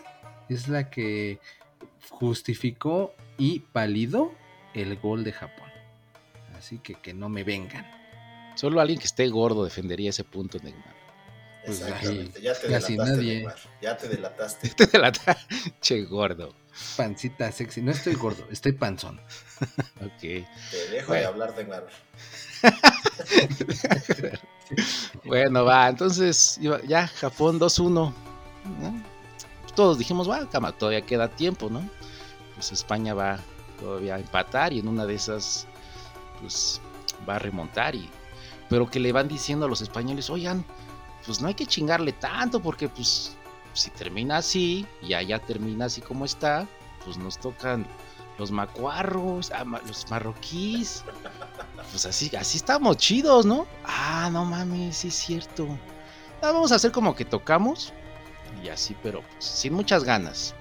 [0.50, 1.40] es la que
[2.10, 4.34] justificó y validó
[4.74, 5.63] el gol de Japón.
[6.64, 7.86] Así que que no me vengan.
[8.56, 10.96] Solo alguien que esté gordo defendería ese punto, Neymar.
[11.66, 12.42] Pues Exactamente.
[12.42, 13.36] Ya te casi delataste, nadie.
[13.36, 13.56] Neymar.
[13.82, 14.70] Ya te delataste.
[14.78, 15.38] Te delata,
[15.82, 16.56] che gordo.
[16.96, 17.82] Pancita sexy.
[17.82, 19.20] No estoy gordo, estoy panzón.
[20.06, 20.20] Ok.
[20.22, 20.46] Te
[20.92, 21.22] dejo Bueno.
[21.22, 21.88] de hablar, Neymar.
[25.26, 27.92] bueno, va, entonces ya Japón 2-1.
[27.92, 28.14] ¿no?
[29.76, 31.90] Todos dijimos, va, cama, todavía queda tiempo, ¿no?
[32.56, 33.40] Pues España va
[33.82, 35.68] todavía a empatar y en una de esas,
[36.44, 36.82] pues
[37.28, 37.96] va a remontar.
[37.96, 38.10] Y,
[38.70, 40.66] pero que le van diciendo a los españoles, oigan,
[41.26, 43.36] pues no hay que chingarle tanto porque pues
[43.74, 46.68] si termina así y allá termina así como está,
[47.06, 47.88] pues nos tocan
[48.38, 51.04] los macuarros, ah, los marroquíes.
[51.92, 53.68] Pues así, así estamos chidos, ¿no?
[53.86, 55.68] Ah, no mames, sí es cierto.
[56.42, 57.94] Ah, vamos a hacer como que tocamos.
[58.64, 60.56] Y así, pero pues, sin muchas ganas.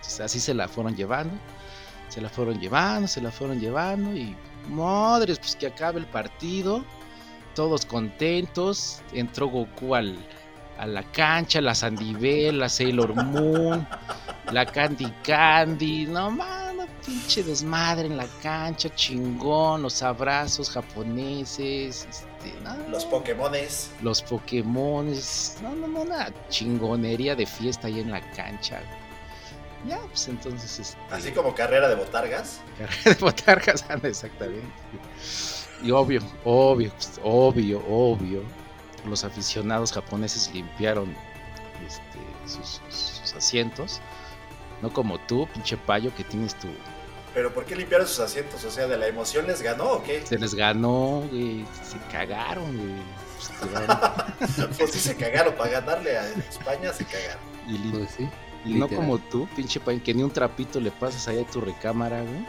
[0.00, 1.34] Pues, así se la fueron llevando.
[2.08, 4.14] Se la fueron llevando, se la fueron llevando.
[4.14, 4.36] Y
[4.68, 6.84] madres, pues que acabe el partido.
[7.54, 9.00] Todos contentos.
[9.12, 10.16] Entró Goku al,
[10.78, 13.86] a la cancha, la Sandivel, la Sailor Moon,
[14.52, 16.06] la Candy Candy.
[16.06, 23.90] No mames, pinche desmadre en la cancha, chingón, los abrazos japoneses, este, no, Los Pokémones.
[24.00, 28.76] los Pokémones, no, no, no, una chingonería de fiesta ahí en la cancha.
[28.80, 29.01] güey.
[29.86, 32.60] Ya, pues entonces, este, Así como carrera de botargas.
[32.78, 34.66] carrera de botargas, anda, exactamente.
[35.82, 38.42] Y obvio, obvio, pues, obvio, obvio,
[39.06, 41.14] los aficionados japoneses limpiaron
[41.86, 44.00] este, sus, asientos.
[44.80, 46.68] No como tú, pinche payo, que tienes tu.
[47.34, 48.62] Pero ¿por qué limpiaron sus asientos?
[48.64, 50.24] O sea, ¿de la emoción les ganó o qué?
[50.26, 51.64] Se les ganó, güey.
[51.82, 53.02] Se cagaron, güey.
[54.38, 55.54] Pues, Pues sí se cagaron.
[55.54, 57.42] Para ganarle a España se cagaron.
[57.66, 58.28] y Pues sí.
[58.64, 58.96] Y no Literal.
[58.96, 62.46] como tú, pinche payo, que ni un trapito le pasas ahí a tu recámara, güey.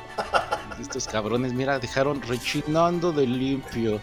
[0.79, 3.99] Estos cabrones, mira, dejaron rechinando de limpio.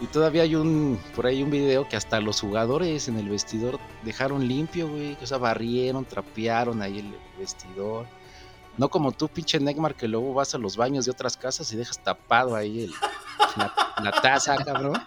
[0.00, 3.78] Y todavía hay un, por ahí un video que hasta los jugadores en el vestidor
[4.02, 5.16] dejaron limpio, güey.
[5.22, 8.06] O sea, barrieron, trapearon ahí el vestidor.
[8.76, 11.76] No como tú, pinche Neymar, que luego vas a los baños de otras casas y
[11.76, 12.92] dejas tapado ahí el,
[13.56, 15.00] la, la taza, cabrón.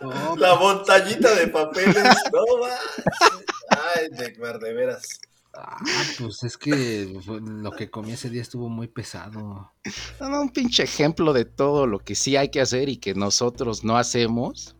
[0.00, 1.96] No, La montañita de papeles.
[2.32, 3.44] No manches.
[3.70, 5.20] Ay, Neymar, de veras.
[5.54, 5.78] ah,
[6.18, 9.72] pues es que lo que comí ese día estuvo muy pesado.
[10.20, 13.14] No, no, un pinche ejemplo de todo lo que sí hay que hacer y que
[13.14, 14.74] nosotros no hacemos.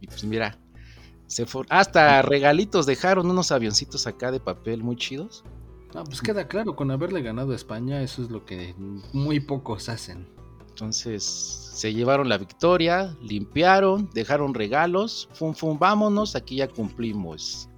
[0.00, 0.58] Y pues mira,
[1.26, 5.44] se for- hasta regalitos dejaron unos avioncitos acá de papel muy chidos.
[5.94, 8.74] No, pues queda claro, con haberle ganado a España, eso es lo que
[9.12, 10.26] muy pocos hacen.
[10.72, 17.68] Entonces se llevaron la victoria, limpiaron, dejaron regalos, fum fum, vámonos, aquí ya cumplimos.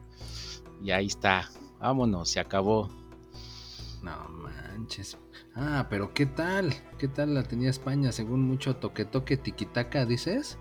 [0.80, 2.88] Y ahí está, vámonos, se acabó.
[4.00, 5.18] No manches.
[5.56, 6.72] Ah, pero ¿qué tal?
[6.98, 8.12] ¿Qué tal la tenía España?
[8.12, 10.56] Según mucho toque toque tiquitaca, dices.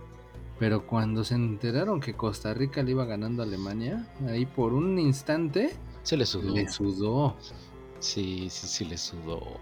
[0.58, 4.98] Pero cuando se enteraron que Costa Rica le iba ganando a Alemania, ahí por un
[4.98, 6.54] instante Se le sudó.
[6.54, 7.36] le sudó.
[8.00, 9.60] Sí, sí, sí le sudó.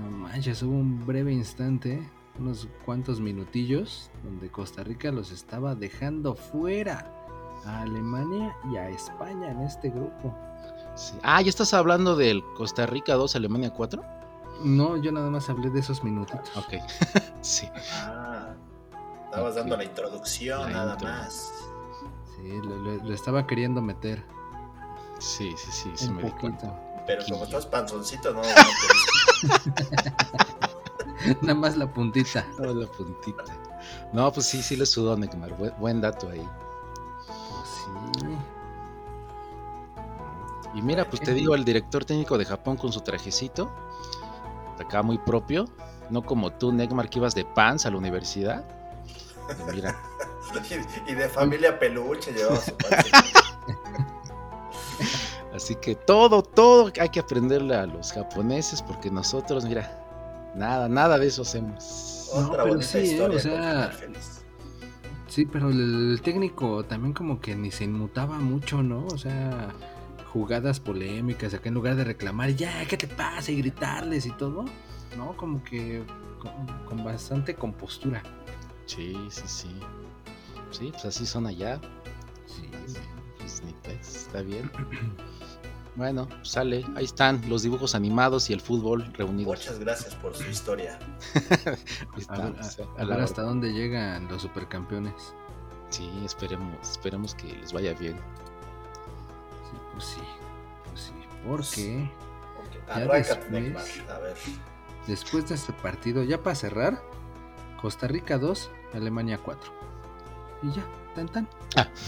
[0.00, 2.08] No manches, hubo un breve instante,
[2.38, 7.12] unos cuantos minutillos, donde Costa Rica los estaba dejando fuera
[7.66, 10.34] a Alemania y a España en este grupo.
[10.94, 11.14] Sí.
[11.22, 14.02] Ah, ¿ya estás hablando del Costa Rica 2, Alemania 4?
[14.64, 16.50] No, yo nada más hablé de esos minutitos.
[16.56, 16.74] Ok,
[17.40, 17.68] sí.
[18.02, 18.54] Ah,
[19.26, 21.08] estabas dando la introducción, La nada intro.
[21.08, 21.52] más.
[22.36, 24.22] Sí, lo, lo- lo estaba queriendo meter
[25.18, 26.68] Sí, sí, sí, sí un me di cuenta.
[26.68, 27.04] poquito.
[27.06, 28.40] Pero como estás panzoncito, no.
[28.40, 28.50] no te-
[31.42, 32.46] Nada más la puntita.
[32.58, 33.44] Nada la puntita.
[34.12, 35.54] No, pues sí, sí le sudó Neymar.
[35.78, 36.48] Buen, dato ahí.
[40.74, 43.70] Y mira, pues te digo, el director técnico de Japón con su trajecito,
[44.78, 45.68] acá muy propio,
[46.10, 48.64] no como tú, Neymar, que ibas de pants a la universidad.
[49.68, 50.00] Y mira.
[51.06, 53.10] y de familia peluche llevaba su pants.
[55.60, 59.92] Así que todo, todo hay que aprenderle a los japoneses porque nosotros, mira,
[60.56, 62.30] nada, nada de eso hacemos.
[62.32, 63.20] Otra no, pero sí, ¿eh?
[63.20, 63.92] o sea,
[65.28, 69.04] sí, pero el, técnico también como que ni se inmutaba mucho, ¿no?
[69.08, 69.68] O sea,
[70.32, 73.52] jugadas polémicas, acá en lugar de reclamar, ya, ¿qué te pasa?
[73.52, 74.64] y gritarles y todo,
[75.18, 75.36] ¿no?
[75.36, 76.02] Como que
[76.88, 78.22] con, bastante compostura.
[78.86, 79.70] Sí, sí, sí.
[80.70, 81.78] Sí, pues así son allá.
[82.46, 82.66] Sí,
[83.36, 84.70] pues, pues está bien.
[86.00, 89.58] Bueno, sale, ahí están los dibujos animados y el fútbol reunidos.
[89.58, 90.98] Muchas gracias por su historia.
[92.28, 95.34] a, ver, hasta dónde llegan los supercampeones.
[95.90, 98.16] Sí, esperemos, esperemos que les vaya bien.
[98.16, 100.20] Sí, pues sí,
[100.88, 102.10] pues sí,
[102.56, 103.30] porque ya después,
[104.08, 104.36] a ver.
[105.06, 107.02] después de este partido, ya para cerrar,
[107.78, 109.70] Costa Rica 2, Alemania 4.
[110.62, 110.82] Y ya,
[111.14, 111.48] tan tan.
[111.76, 111.86] Ah.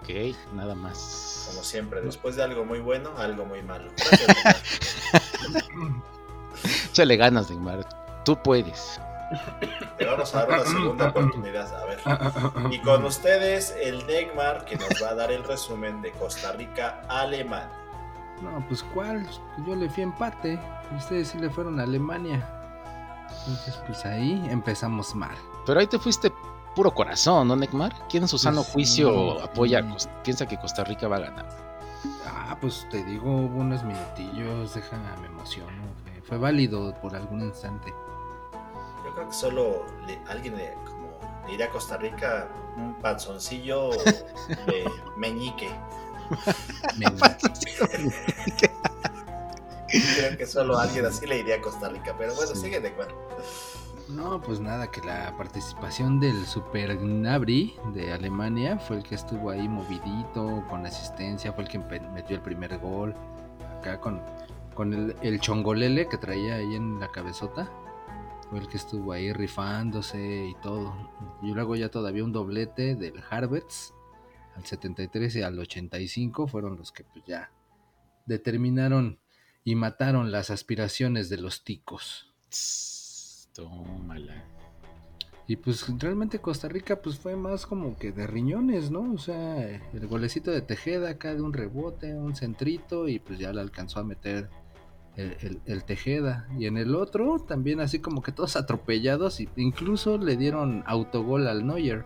[0.00, 2.00] ok, nada más como siempre.
[2.00, 3.90] Después de algo muy bueno, algo muy malo.
[6.90, 7.86] Échale ganas, Neymar.
[8.24, 9.00] Tú puedes.
[9.98, 11.74] Te vamos a dar una segunda oportunidad.
[11.74, 11.98] A ver.
[12.70, 17.02] Y con ustedes, el Neymar, que nos va a dar el resumen de Costa Rica
[17.08, 17.70] Alemania.
[18.42, 19.26] No, pues cuál.
[19.66, 20.58] Yo le fui empate.
[20.96, 22.46] Ustedes sí le fueron a Alemania.
[23.46, 25.34] Entonces, pues ahí empezamos mal.
[25.64, 26.30] Pero ahí te fuiste
[26.74, 27.92] puro corazón, ¿no, Neymar?
[28.08, 29.84] ¿Quién en su sano pues, juicio apoya,
[30.22, 31.48] piensa que Costa Rica va a ganar?
[32.26, 35.70] Ah, pues te digo, hubo unos minutillos, deja, me emociono.
[36.24, 37.92] Fue, válido por algún instante.
[39.04, 39.84] Yo creo que solo
[40.28, 43.90] alguien le, como, le iría a Costa Rica un panzoncillo
[44.66, 45.70] de meñique.
[46.96, 48.70] meñique.
[50.16, 53.14] creo que solo alguien así le iría a Costa Rica, pero bueno, sigue de acuerdo.
[54.14, 59.48] No, pues nada, que la participación del Super Gnabry de Alemania fue el que estuvo
[59.48, 63.14] ahí movidito, con asistencia, fue el que metió el primer gol,
[63.78, 64.20] acá con,
[64.74, 67.70] con el, el chongolele que traía ahí en la cabezota,
[68.50, 70.94] fue el que estuvo ahí rifándose y todo.
[71.42, 73.94] Y luego ya todavía un doblete del Harvets
[74.56, 77.50] al 73 y al 85 fueron los que pues ya
[78.26, 79.20] determinaron
[79.64, 82.30] y mataron las aspiraciones de los ticos.
[83.54, 84.44] Tómala.
[85.46, 89.12] Y pues realmente Costa Rica pues fue más como que de riñones, ¿no?
[89.12, 93.52] O sea, el golecito de Tejeda acá de un rebote, un centrito y pues ya
[93.52, 94.48] le alcanzó a meter
[95.16, 96.46] el, Tejeda.
[96.58, 101.48] Y en el otro también así como que todos atropellados y incluso le dieron autogol
[101.48, 102.04] al Neuer.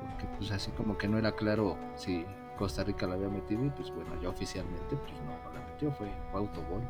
[0.00, 2.24] Porque pues así como que no era claro si
[2.58, 5.92] Costa Rica lo había metido y pues bueno, ya oficialmente pues no, no la metió,
[5.92, 6.82] fue, autogol.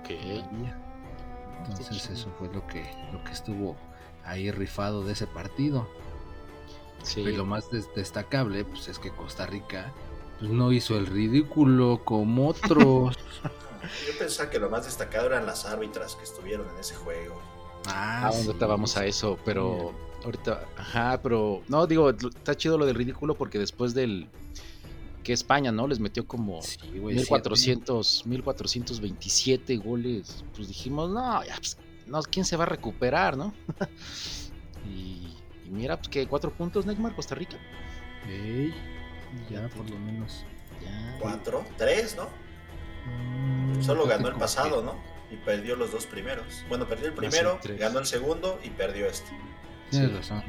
[0.00, 0.10] Ok.
[1.68, 3.76] Entonces eso fue lo que, lo que estuvo
[4.24, 5.88] ahí rifado de ese partido.
[7.16, 9.92] Y lo más destacable pues es que Costa Rica
[10.38, 13.16] pues, no hizo el ridículo como otros.
[14.06, 17.40] Yo pensaba que lo más destacado eran las árbitras que estuvieron en ese juego.
[17.86, 19.92] Ah, ah ahorita vamos a eso, pero
[20.24, 24.28] ahorita, ajá, pero no digo, está chido lo del ridículo porque después del
[25.24, 25.88] que España, ¿no?
[25.88, 26.60] Les metió como
[26.92, 30.44] 1400, 1427 goles.
[30.54, 33.52] Pues dijimos, no, ya, pues, no, ¿quién se va a recuperar, no?
[34.88, 35.34] y,
[35.68, 37.56] mira, pues que cuatro puntos, Neymar, Costa Rica.
[39.50, 40.44] ya, por lo menos.
[41.18, 42.28] Cuatro, tres, ¿no?
[43.06, 44.94] Mm, Solo ganó el pasado, ¿no?
[45.30, 46.64] Y perdió los dos primeros.
[46.68, 49.32] Bueno, perdió el primero, ganó el segundo y perdió este.
[49.90, 50.42] Tienes razón,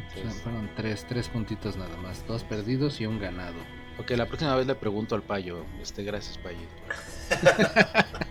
[0.43, 3.55] fueron tres, tres puntitos nada más, dos perdidos y un ganado.
[3.99, 5.65] Ok, la próxima vez le pregunto al payo.
[5.81, 6.57] Este, gracias, payo.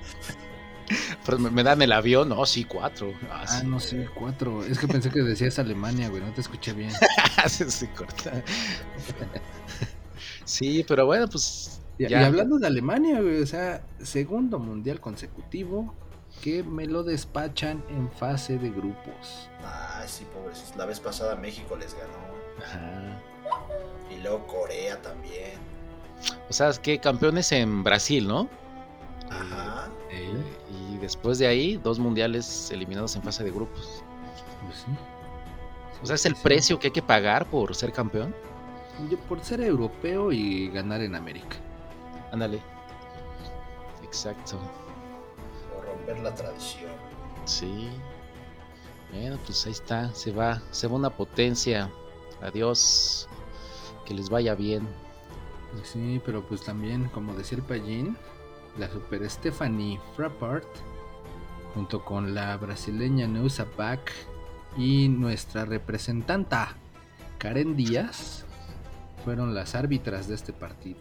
[1.24, 3.14] Pero me, dan el avión, no, sí, cuatro.
[3.30, 4.62] Ah, ah no, sí, cuatro.
[4.62, 6.92] Es que pensé que decías Alemania, güey, no te escuché bien.
[7.48, 8.42] sí, corta.
[10.44, 11.80] sí, pero bueno, pues.
[11.96, 15.94] Y, y, hablando de Alemania, güey, o sea, segundo mundial consecutivo
[16.42, 19.48] que me lo despachan en fase de grupos.
[19.62, 20.74] Ah, sí, pobres.
[20.76, 22.33] La vez pasada México les ganó.
[22.62, 23.20] Ajá.
[24.10, 25.58] Y luego Corea también.
[26.48, 28.48] O sea, es que campeones en Brasil, ¿no?
[29.30, 29.88] Ajá.
[30.10, 34.02] Eh, y después de ahí, dos mundiales eliminados en fase de grupos.
[34.64, 34.92] Pues sí.
[36.02, 38.34] O sea, es el precio que hay que pagar por ser campeón.
[39.28, 41.56] por ser europeo y ganar en América.
[42.30, 42.60] Ándale.
[44.02, 44.58] Exacto.
[45.72, 46.92] Por romper la tradición.
[47.46, 47.88] Sí.
[49.12, 50.12] Bueno, pues ahí está.
[50.12, 50.60] Se va.
[50.70, 51.90] Se va una potencia.
[52.44, 53.26] Adiós
[54.04, 54.86] que les vaya bien.
[55.72, 58.16] Pues sí, pero pues también, como decía el Pallín,
[58.78, 60.68] la super Stephanie Frappart,
[61.74, 64.12] junto con la brasileña Neusa Pack
[64.76, 66.76] y nuestra representanta
[67.38, 68.44] Karen Díaz,
[69.24, 71.00] fueron las árbitras de este partido.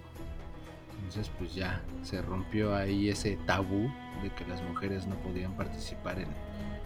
[0.98, 3.92] Entonces pues ya se rompió ahí ese tabú
[4.24, 6.30] de que las mujeres no podían participar en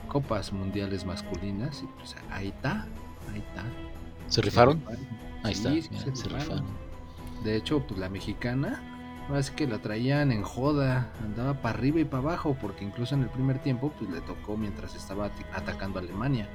[0.08, 2.88] copas mundiales masculinas y pues ahí está,
[3.32, 3.64] ahí está.
[4.28, 4.82] ¿Se rifaron?
[5.43, 6.39] Ahí está, sí mira, se se rifaron.
[6.39, 6.65] rifaron.
[7.43, 8.82] De hecho, pues la mexicana,
[9.30, 13.15] ahora sí que la traían en joda, andaba para arriba y para abajo, porque incluso
[13.15, 16.49] en el primer tiempo, pues le tocó mientras estaba atacando a Alemania.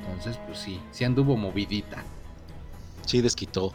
[0.00, 2.02] Entonces, pues sí, sí anduvo movidita,
[3.06, 3.72] Sí, desquitó.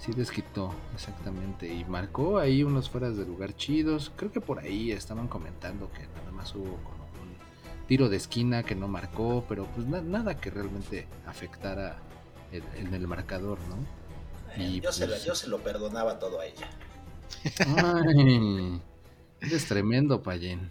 [0.00, 4.12] sí desquitó, exactamente, y marcó ahí unos fueras de lugar chidos.
[4.16, 8.64] Creo que por ahí estaban comentando que nada más hubo como un tiro de esquina
[8.64, 12.00] que no marcó, pero pues na- nada que realmente afectara
[12.52, 14.62] en el marcador, ¿no?
[14.62, 16.68] Y, yo, se la- pues- yo se lo perdonaba todo a ella.
[17.76, 18.80] Ay,
[19.40, 20.70] eres tremendo, Payen.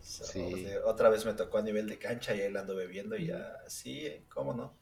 [0.00, 0.40] So, Sí.
[0.64, 3.26] de- otra vez me tocó a nivel de cancha y ahí la ando bebiendo y
[3.26, 4.72] ya, sí, ¿cómo no?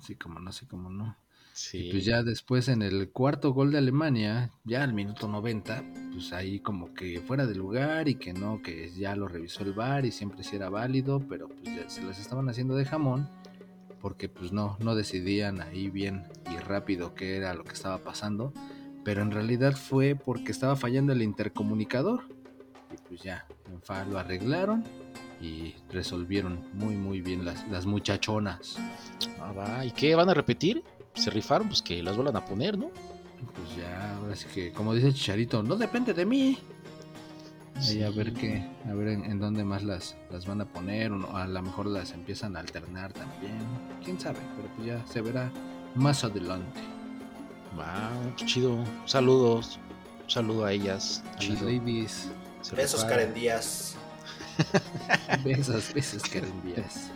[0.00, 1.16] Sí, como no, sí, como no.
[1.54, 1.88] Sí.
[1.88, 6.32] Y pues ya después en el cuarto gol de Alemania, ya al minuto 90, pues
[6.32, 10.06] ahí como que fuera de lugar y que no, que ya lo revisó el VAR
[10.06, 13.28] y siempre sí era válido, pero pues ya se las estaban haciendo de jamón
[14.02, 18.52] porque pues no, no decidían ahí bien y rápido qué era lo que estaba pasando,
[19.04, 22.24] pero en realidad fue porque estaba fallando el intercomunicador
[22.92, 24.84] y pues ya, en fa lo arreglaron
[25.40, 28.76] y resolvieron muy muy bien las, las muchachonas.
[29.40, 29.84] Ah, va.
[29.84, 30.14] ¿Y qué?
[30.14, 30.84] ¿Van a repetir?
[31.14, 32.90] Se rifaron, pues que las vuelvan a poner, ¿no?
[33.54, 36.58] Pues ya, ahora sí que, como dice Chicharito, no depende de mí.
[37.88, 41.10] Ahí a ver qué, a ver en, en dónde más las, las van a poner,
[41.12, 43.58] o a lo mejor las empiezan a alternar también.
[44.04, 45.50] Quién sabe, pero pues ya se verá
[45.94, 46.80] más adelante.
[47.74, 48.76] Pues chido.
[49.06, 49.78] Saludos.
[50.24, 51.22] Un saludo a ellas.
[51.38, 52.30] A las ladies,
[52.62, 53.04] Se Besos.
[53.04, 53.96] Karen Díaz.
[55.44, 57.10] besos, besos que envías.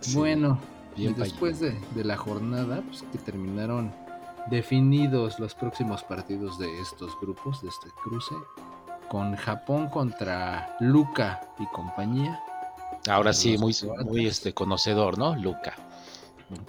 [0.00, 0.58] Sí, Bueno,
[0.96, 3.92] y después de, de la jornada, pues que terminaron
[4.50, 8.34] definidos los próximos partidos de estos grupos, de este cruce,
[9.08, 12.40] con Japón contra Luca y compañía.
[13.08, 13.74] Ahora sí, muy,
[14.04, 15.36] muy este, conocedor, ¿no?
[15.36, 15.74] Luca.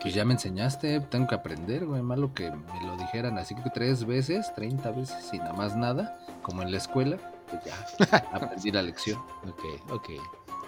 [0.01, 3.69] Pues ya me enseñaste, tengo que aprender, güey, malo que me lo dijeran así que
[3.69, 7.17] tres veces, 30 veces y nada más nada, como en la escuela,
[7.49, 9.19] pues ya aprendí la lección.
[9.47, 10.09] Ok, ok.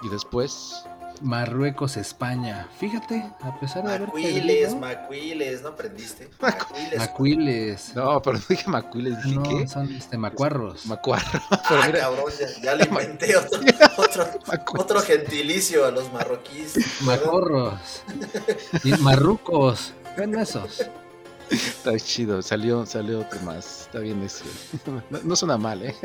[0.04, 0.86] Y después,
[1.22, 6.30] Marruecos, España, fíjate, a pesar de haber Macuiles, Macuiles, ¿no aprendiste?
[6.40, 6.98] Macuiles.
[6.98, 9.68] Macuiles, no, pero no dije Macuiles, dije no, ¿qué?
[9.68, 10.86] son este, macuarros.
[10.86, 11.40] Macuarro.
[11.50, 13.60] Pero Ah, mira, cabrón, ya, ya le inventé otro,
[13.98, 14.26] otro,
[14.78, 16.76] otro gentilicio a los marroquíes.
[17.02, 18.04] Macorros.
[18.84, 19.94] Y marrucos.
[20.18, 20.84] Ven esos.
[21.50, 23.82] está chido, salió, salió otro más.
[23.82, 24.46] Está bien ese.
[25.10, 25.96] No, no suena mal, ¿eh?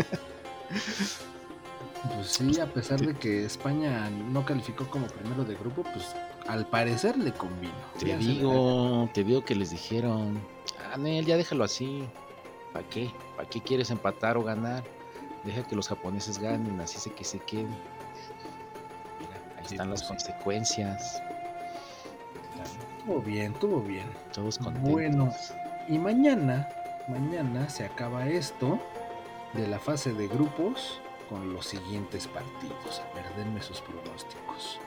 [2.14, 6.14] Pues sí, a pesar de que España no calificó como primero de grupo, pues
[6.48, 7.72] al parecer le convino.
[7.98, 10.40] Te Ya se digo, te digo que les dijeron,
[10.92, 12.04] ah, Nel, ya déjalo así.
[12.72, 13.10] ¿Para qué?
[13.36, 14.82] ¿Para qué quieres empatar o ganar?
[15.44, 17.68] Deja que los japoneses ganen, así sé que se queden.
[17.68, 20.06] Mira, ahí Sí, están pues las sí.
[20.08, 21.22] consecuencias.
[22.98, 24.06] Estuvo bien, estuvo bien.
[24.32, 24.90] Todos contentos.
[24.92, 25.32] Bueno,
[25.88, 26.68] y mañana,
[27.08, 28.80] mañana se acaba esto
[29.54, 31.00] de la fase de grupos
[31.32, 33.00] con los siguientes partidos.
[33.10, 34.78] A ver, denme sus pronósticos.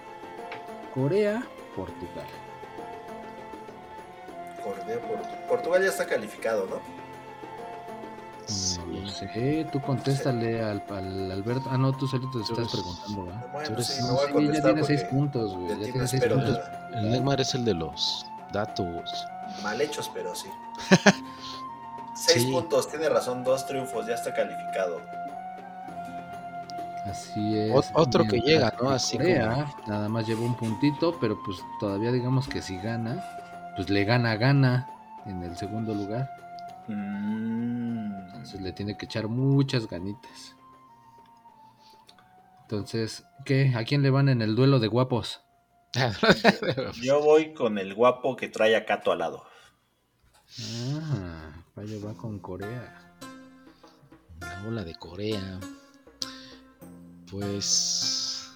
[0.94, 1.44] Corea,
[1.76, 2.28] Portugal.
[4.64, 6.80] Corea, Portu- Portugal ya está calificado, ¿no?
[8.46, 8.80] Sí.
[8.86, 11.68] No lo sé, tú contéstale al, al Alberto.
[11.72, 13.48] Ah, no, tú solito te estás preguntando, ¿verdad?
[13.52, 15.68] Bueno, eres- sí, no, me voy a Sí, ya tiene seis puntos, güey.
[15.68, 16.58] de Ya ti no tiene seis espero puntos.
[16.60, 16.90] nada.
[16.94, 19.28] El Neymar es el de los datos.
[19.64, 20.50] Mal hechos, pero sí.
[22.16, 22.52] Seis Sí.
[22.52, 25.02] puntos, tiene razón, dos triunfos, ya está calificado.
[27.06, 27.72] Así es.
[27.72, 28.90] Ot- otro que llega, ¿no?
[28.90, 33.24] Así Corea nada más lleva un puntito, pero pues todavía digamos que si gana,
[33.76, 34.90] pues le gana, gana
[35.26, 36.30] en el segundo lugar.
[36.88, 38.26] Mm.
[38.28, 40.56] Entonces le tiene que echar muchas ganitas.
[42.64, 43.74] Entonces, ¿qué?
[43.76, 45.42] ¿A quién le van en el duelo de guapos?
[47.02, 49.44] Yo voy con el guapo que trae a Cato al lado.
[50.92, 53.16] Ah, vaya va con Corea.
[54.42, 55.60] La ola de Corea.
[57.40, 58.50] Pues.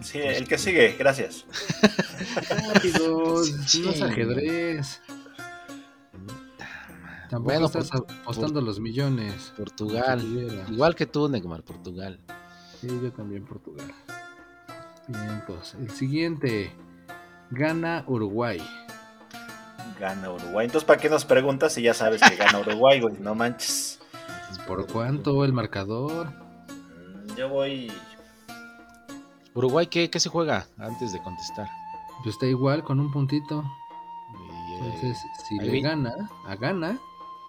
[0.00, 1.44] Sí, el que sigue, gracias.
[2.74, 3.42] Rápido,
[4.04, 5.00] ajedrez.
[7.28, 9.52] Tampoco Bueno, estás por- apostando los millones.
[9.56, 10.22] Portugal.
[10.70, 12.20] Igual que tú, Neymar, Portugal.
[12.80, 13.90] Sí, yo también Portugal.
[15.08, 16.72] Bien, pues el siguiente.
[17.50, 18.62] Gana Uruguay.
[19.98, 20.66] Gana Uruguay.
[20.66, 23.14] Entonces, ¿para qué nos preguntas si ya sabes que gana Uruguay, güey?
[23.18, 23.98] No manches.
[24.66, 26.32] ¿Por cuánto el marcador?
[27.36, 27.92] Yo voy.
[29.54, 31.68] Uruguay, ¿qué, qué se juega antes de contestar?
[32.22, 33.64] Pues está igual con un puntito.
[34.32, 35.82] Y, eh, Entonces, si ahí le vi.
[35.82, 36.98] gana a gana,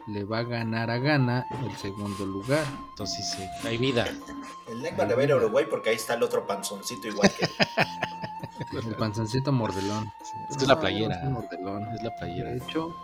[0.07, 2.65] le va a ganar a gana el segundo lugar.
[2.89, 4.05] entonces sí, hay vida.
[4.67, 7.31] El Necma le va a ir a Uruguay porque ahí está el otro panzoncito igual
[7.37, 7.51] que él.
[8.87, 10.11] El panzoncito mordelón.
[10.23, 11.15] Sí, es que es la playera.
[11.15, 11.83] es un mordelón.
[11.93, 12.49] Es la playera.
[12.49, 12.95] De hecho,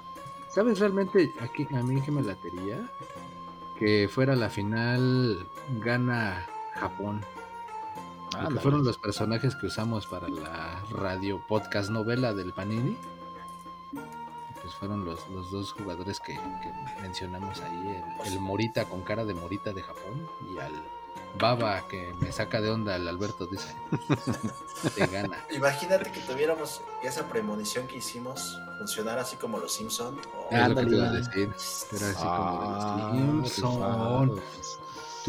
[0.53, 2.77] ¿sabes realmente aquí a mí que me latería?
[3.77, 5.37] Que fuera la final
[5.83, 6.43] gana
[6.75, 7.23] Japón.
[8.37, 8.59] Ándale.
[8.61, 12.95] fueron los personajes que usamos para la radio podcast novela del Panini.
[14.61, 18.03] Pues fueron los, los dos jugadores que, que mencionamos ahí.
[18.25, 20.73] El, el Morita con cara de Morita de Japón y al
[21.39, 23.73] Baba que me saca de onda el Alberto dice.
[24.95, 25.37] Te gana.
[25.51, 30.19] Imagínate que tuviéramos esa premonición que hicimos funcionar así como los Simpson.
[30.37, 30.97] o- Es lo que te Ándale.
[30.97, 31.53] iba a decir.
[31.91, 34.41] Era así Ah, como de los Simpson.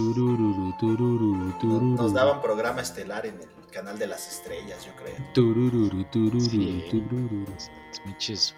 [0.00, 0.14] Rifados.
[0.14, 1.96] Turururu, turururu, no- turururu.
[2.02, 5.14] Nos daban programa estelar en el canal de las estrellas, yo creo.
[5.34, 6.84] Turururu, turururu, Sí.
[6.90, 7.44] turururu.
[7.50, 8.54] Los pinches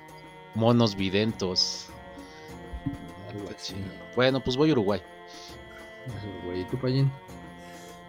[0.55, 1.89] monos videntos.
[3.31, 3.75] Algo así.
[4.17, 5.01] Bueno, pues voy a Uruguay.
[6.45, 6.63] Güey.
[6.63, 7.11] ¿Y tú, Payín?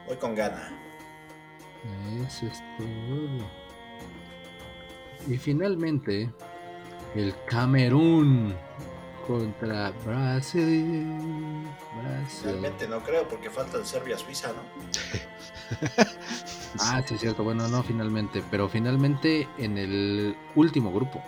[0.08, 0.72] Voy con gana.
[2.28, 3.48] Eso es todo.
[5.28, 6.30] Y finalmente,
[7.16, 8.56] el Camerún
[9.28, 11.64] contra Brasil.
[12.02, 12.44] Brasil.
[12.44, 14.62] Realmente no creo porque falta el Serbia-Suiza, ¿no?
[16.80, 17.44] Ah, sí, es cierto.
[17.44, 21.22] Bueno, no finalmente, pero finalmente en el último grupo.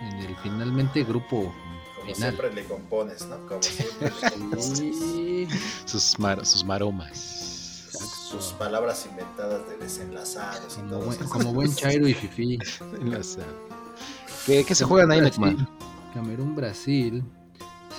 [0.00, 1.52] En el finalmente grupo.
[1.96, 2.16] Como Final.
[2.36, 3.46] siempre le compones, ¿no?
[3.46, 4.68] Como siempre le compones.
[4.78, 5.48] Sí.
[5.84, 7.88] Sus, mar- sus maromas.
[8.30, 11.28] Sus palabras inventadas de desenlazados y Como todo buen, eso.
[11.30, 12.58] como buen Chairo y Fifi.
[13.04, 13.44] Las, ah,
[14.46, 15.54] ¿Qué, qué se juegan ahí, Necma?
[16.14, 17.24] Camerún, Brasil.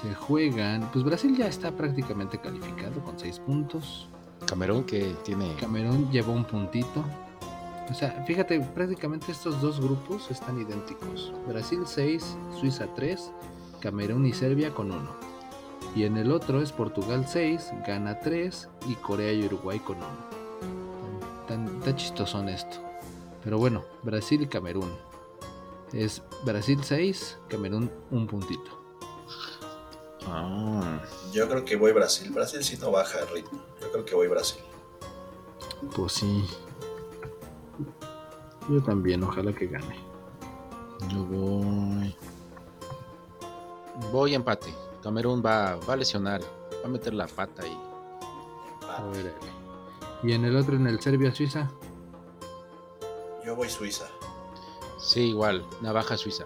[0.01, 0.89] Se juegan.
[0.91, 4.07] Pues Brasil ya está prácticamente calificado con 6 puntos.
[4.47, 5.53] Camerún que tiene.
[5.59, 7.03] Camerún llevó un puntito.
[7.89, 11.33] O sea, fíjate, prácticamente estos dos grupos están idénticos.
[11.47, 13.31] Brasil 6, Suiza 3,
[13.79, 15.11] Camerún y Serbia con 1.
[15.95, 20.05] Y en el otro es Portugal 6, Ghana 3 y Corea y Uruguay con 1.
[21.47, 22.77] Tan, tan, tan chistosón esto.
[23.43, 24.89] Pero bueno, Brasil y Camerún.
[25.95, 28.83] Es Brasil 6, Camerún un puntito.
[30.27, 30.99] Ah,
[31.31, 32.29] Yo creo que voy Brasil.
[32.31, 33.61] Brasil sí no baja el ritmo.
[33.81, 34.61] Yo creo que voy Brasil.
[35.95, 36.45] Pues sí.
[38.69, 39.97] Yo también, ojalá que gane.
[41.13, 42.15] yo voy.
[44.11, 44.73] Voy a empate.
[45.01, 46.41] Camerún va, va a lesionar.
[46.83, 47.73] Va a meter la pata y.
[48.85, 49.05] Va.
[49.05, 49.33] Órale.
[50.23, 51.71] Y en el otro, en el Serbia-Suiza.
[53.45, 54.07] Yo voy Suiza.
[54.97, 55.65] Sí, igual.
[55.81, 56.45] Navaja suiza.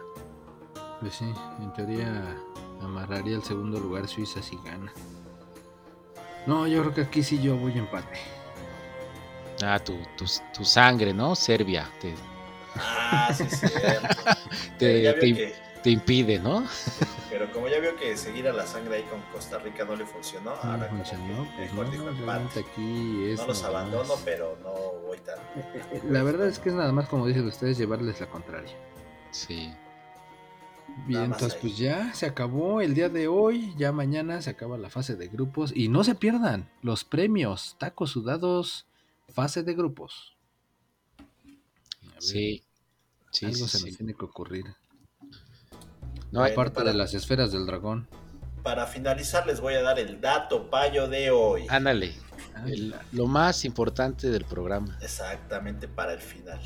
[1.01, 2.37] Pues sí, en teoría
[2.81, 4.91] amarraría el segundo lugar Suiza si gana.
[6.45, 8.19] No, yo creo que aquí sí yo voy empate.
[9.63, 11.35] Ah, tu, tu, tu sangre, ¿no?
[11.35, 11.89] Serbia.
[12.01, 12.15] Te,
[12.75, 14.07] Ah, sí, cierto.
[14.77, 16.65] te, te- que- te impide, ¿no?
[17.29, 20.05] pero como ya veo que seguir a la sangre ahí con Costa Rica no le
[20.05, 22.59] funcionó, No ahora como funcionó, que pues mejor no, dijo empate.
[22.59, 24.73] aquí es No los abandono, pero no
[25.07, 25.39] voy tan.
[26.11, 28.75] La verdad es que es nada más como dicen ustedes llevarles la contraria.
[29.31, 29.79] Sí.
[31.05, 31.59] Bien, entonces ahí.
[31.61, 35.27] pues ya se acabó el día de hoy, ya mañana se acaba la fase de
[35.27, 38.85] grupos y no se pierdan los premios tacos sudados
[39.29, 40.35] fase de grupos.
[42.01, 42.63] Ver, Sí.
[43.31, 43.85] Sí, algo sí, se sí.
[43.87, 44.65] nos tiene que ocurrir.
[46.31, 48.07] No, hay- Bueno, Aparte para- de las esferas del dragón.
[48.63, 51.65] Para finalizar, les voy a dar el dato payo de hoy.
[51.69, 52.13] ándale.
[52.55, 54.97] Ah, el- lo más importante del programa.
[55.01, 56.59] Exactamente para el final.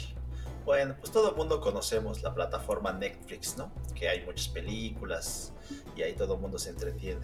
[0.65, 3.71] Bueno, pues todo el mundo conocemos la plataforma Netflix, ¿no?
[3.95, 5.51] Que hay muchas películas
[5.95, 7.21] y ahí todo el mundo se entretiene.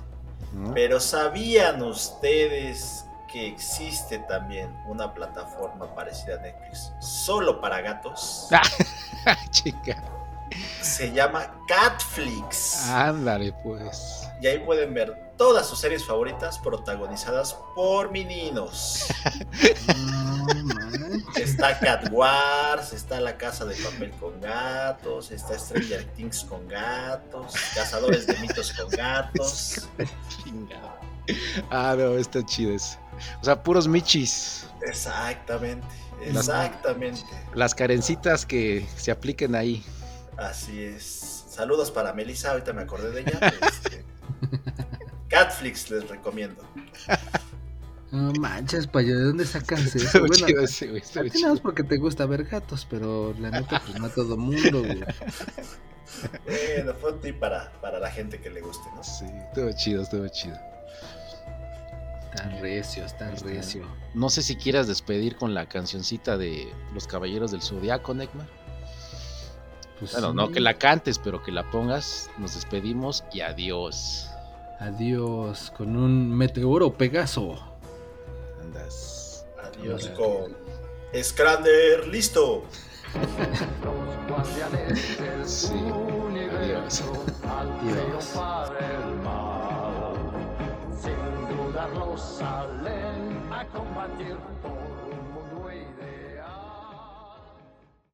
[0.54, 0.74] ¿no?
[0.74, 8.48] Pero ¿sabían ustedes que existe también una plataforma parecida a Netflix solo para gatos?
[9.26, 9.36] Ah.
[9.52, 10.02] Chica.
[10.82, 12.88] Se llama Catflix.
[12.88, 14.28] Ándale, pues.
[14.41, 19.06] Y ahí pueden ver todas sus series favoritas protagonizadas por meninos.
[21.36, 27.54] Está Cat Wars, está La Casa de Papel con gatos, está Stranger Things con gatos,
[27.76, 29.88] Cazadores de Mitos con gatos.
[31.70, 32.97] Ah, no, está chido ese.
[33.41, 34.66] O sea, puros michis.
[34.88, 35.86] Exactamente,
[36.28, 37.22] Las- exactamente.
[37.54, 39.84] Las carencitas que se apliquen ahí.
[40.40, 41.46] Así es.
[41.50, 43.40] Saludos para Melissa, ahorita me acordé de ella.
[43.68, 44.06] Este,
[45.30, 46.64] Catflix les recomiendo.
[48.12, 50.20] No manches, payo, ¿de dónde sacas eso?
[50.20, 51.02] Bueno, chido ese, güey.
[51.02, 51.42] está a ti chido.
[51.42, 54.80] nada más porque te gusta ver gatos, pero la neta, pues no a todo mundo,
[54.80, 55.04] güey.
[56.46, 59.04] bueno, fue un tip para, para la gente que le guste, ¿no?
[59.04, 60.58] Sí, estuvo chido, estuvo chido.
[62.36, 63.84] Tan recio, tan recio.
[64.14, 68.48] No sé si quieras despedir con la cancioncita de Los Caballeros del Zodiaco, Neckmar.
[70.00, 70.36] Pues Bueno, sí.
[70.36, 72.30] no que la cantes, pero que la pongas.
[72.38, 74.30] Nos despedimos y adiós.
[74.80, 77.56] Adiós, con un meteoro Pegaso.
[78.62, 79.45] Andas.
[79.62, 80.16] Adiós Órale.
[80.16, 82.64] con Scrander, listo.
[83.84, 87.12] Los guardianes del Sí, universo
[87.50, 87.97] al Adiós.
[87.97, 90.14] triunfar el mal.
[91.02, 94.38] Sin dudarlo salen a combatir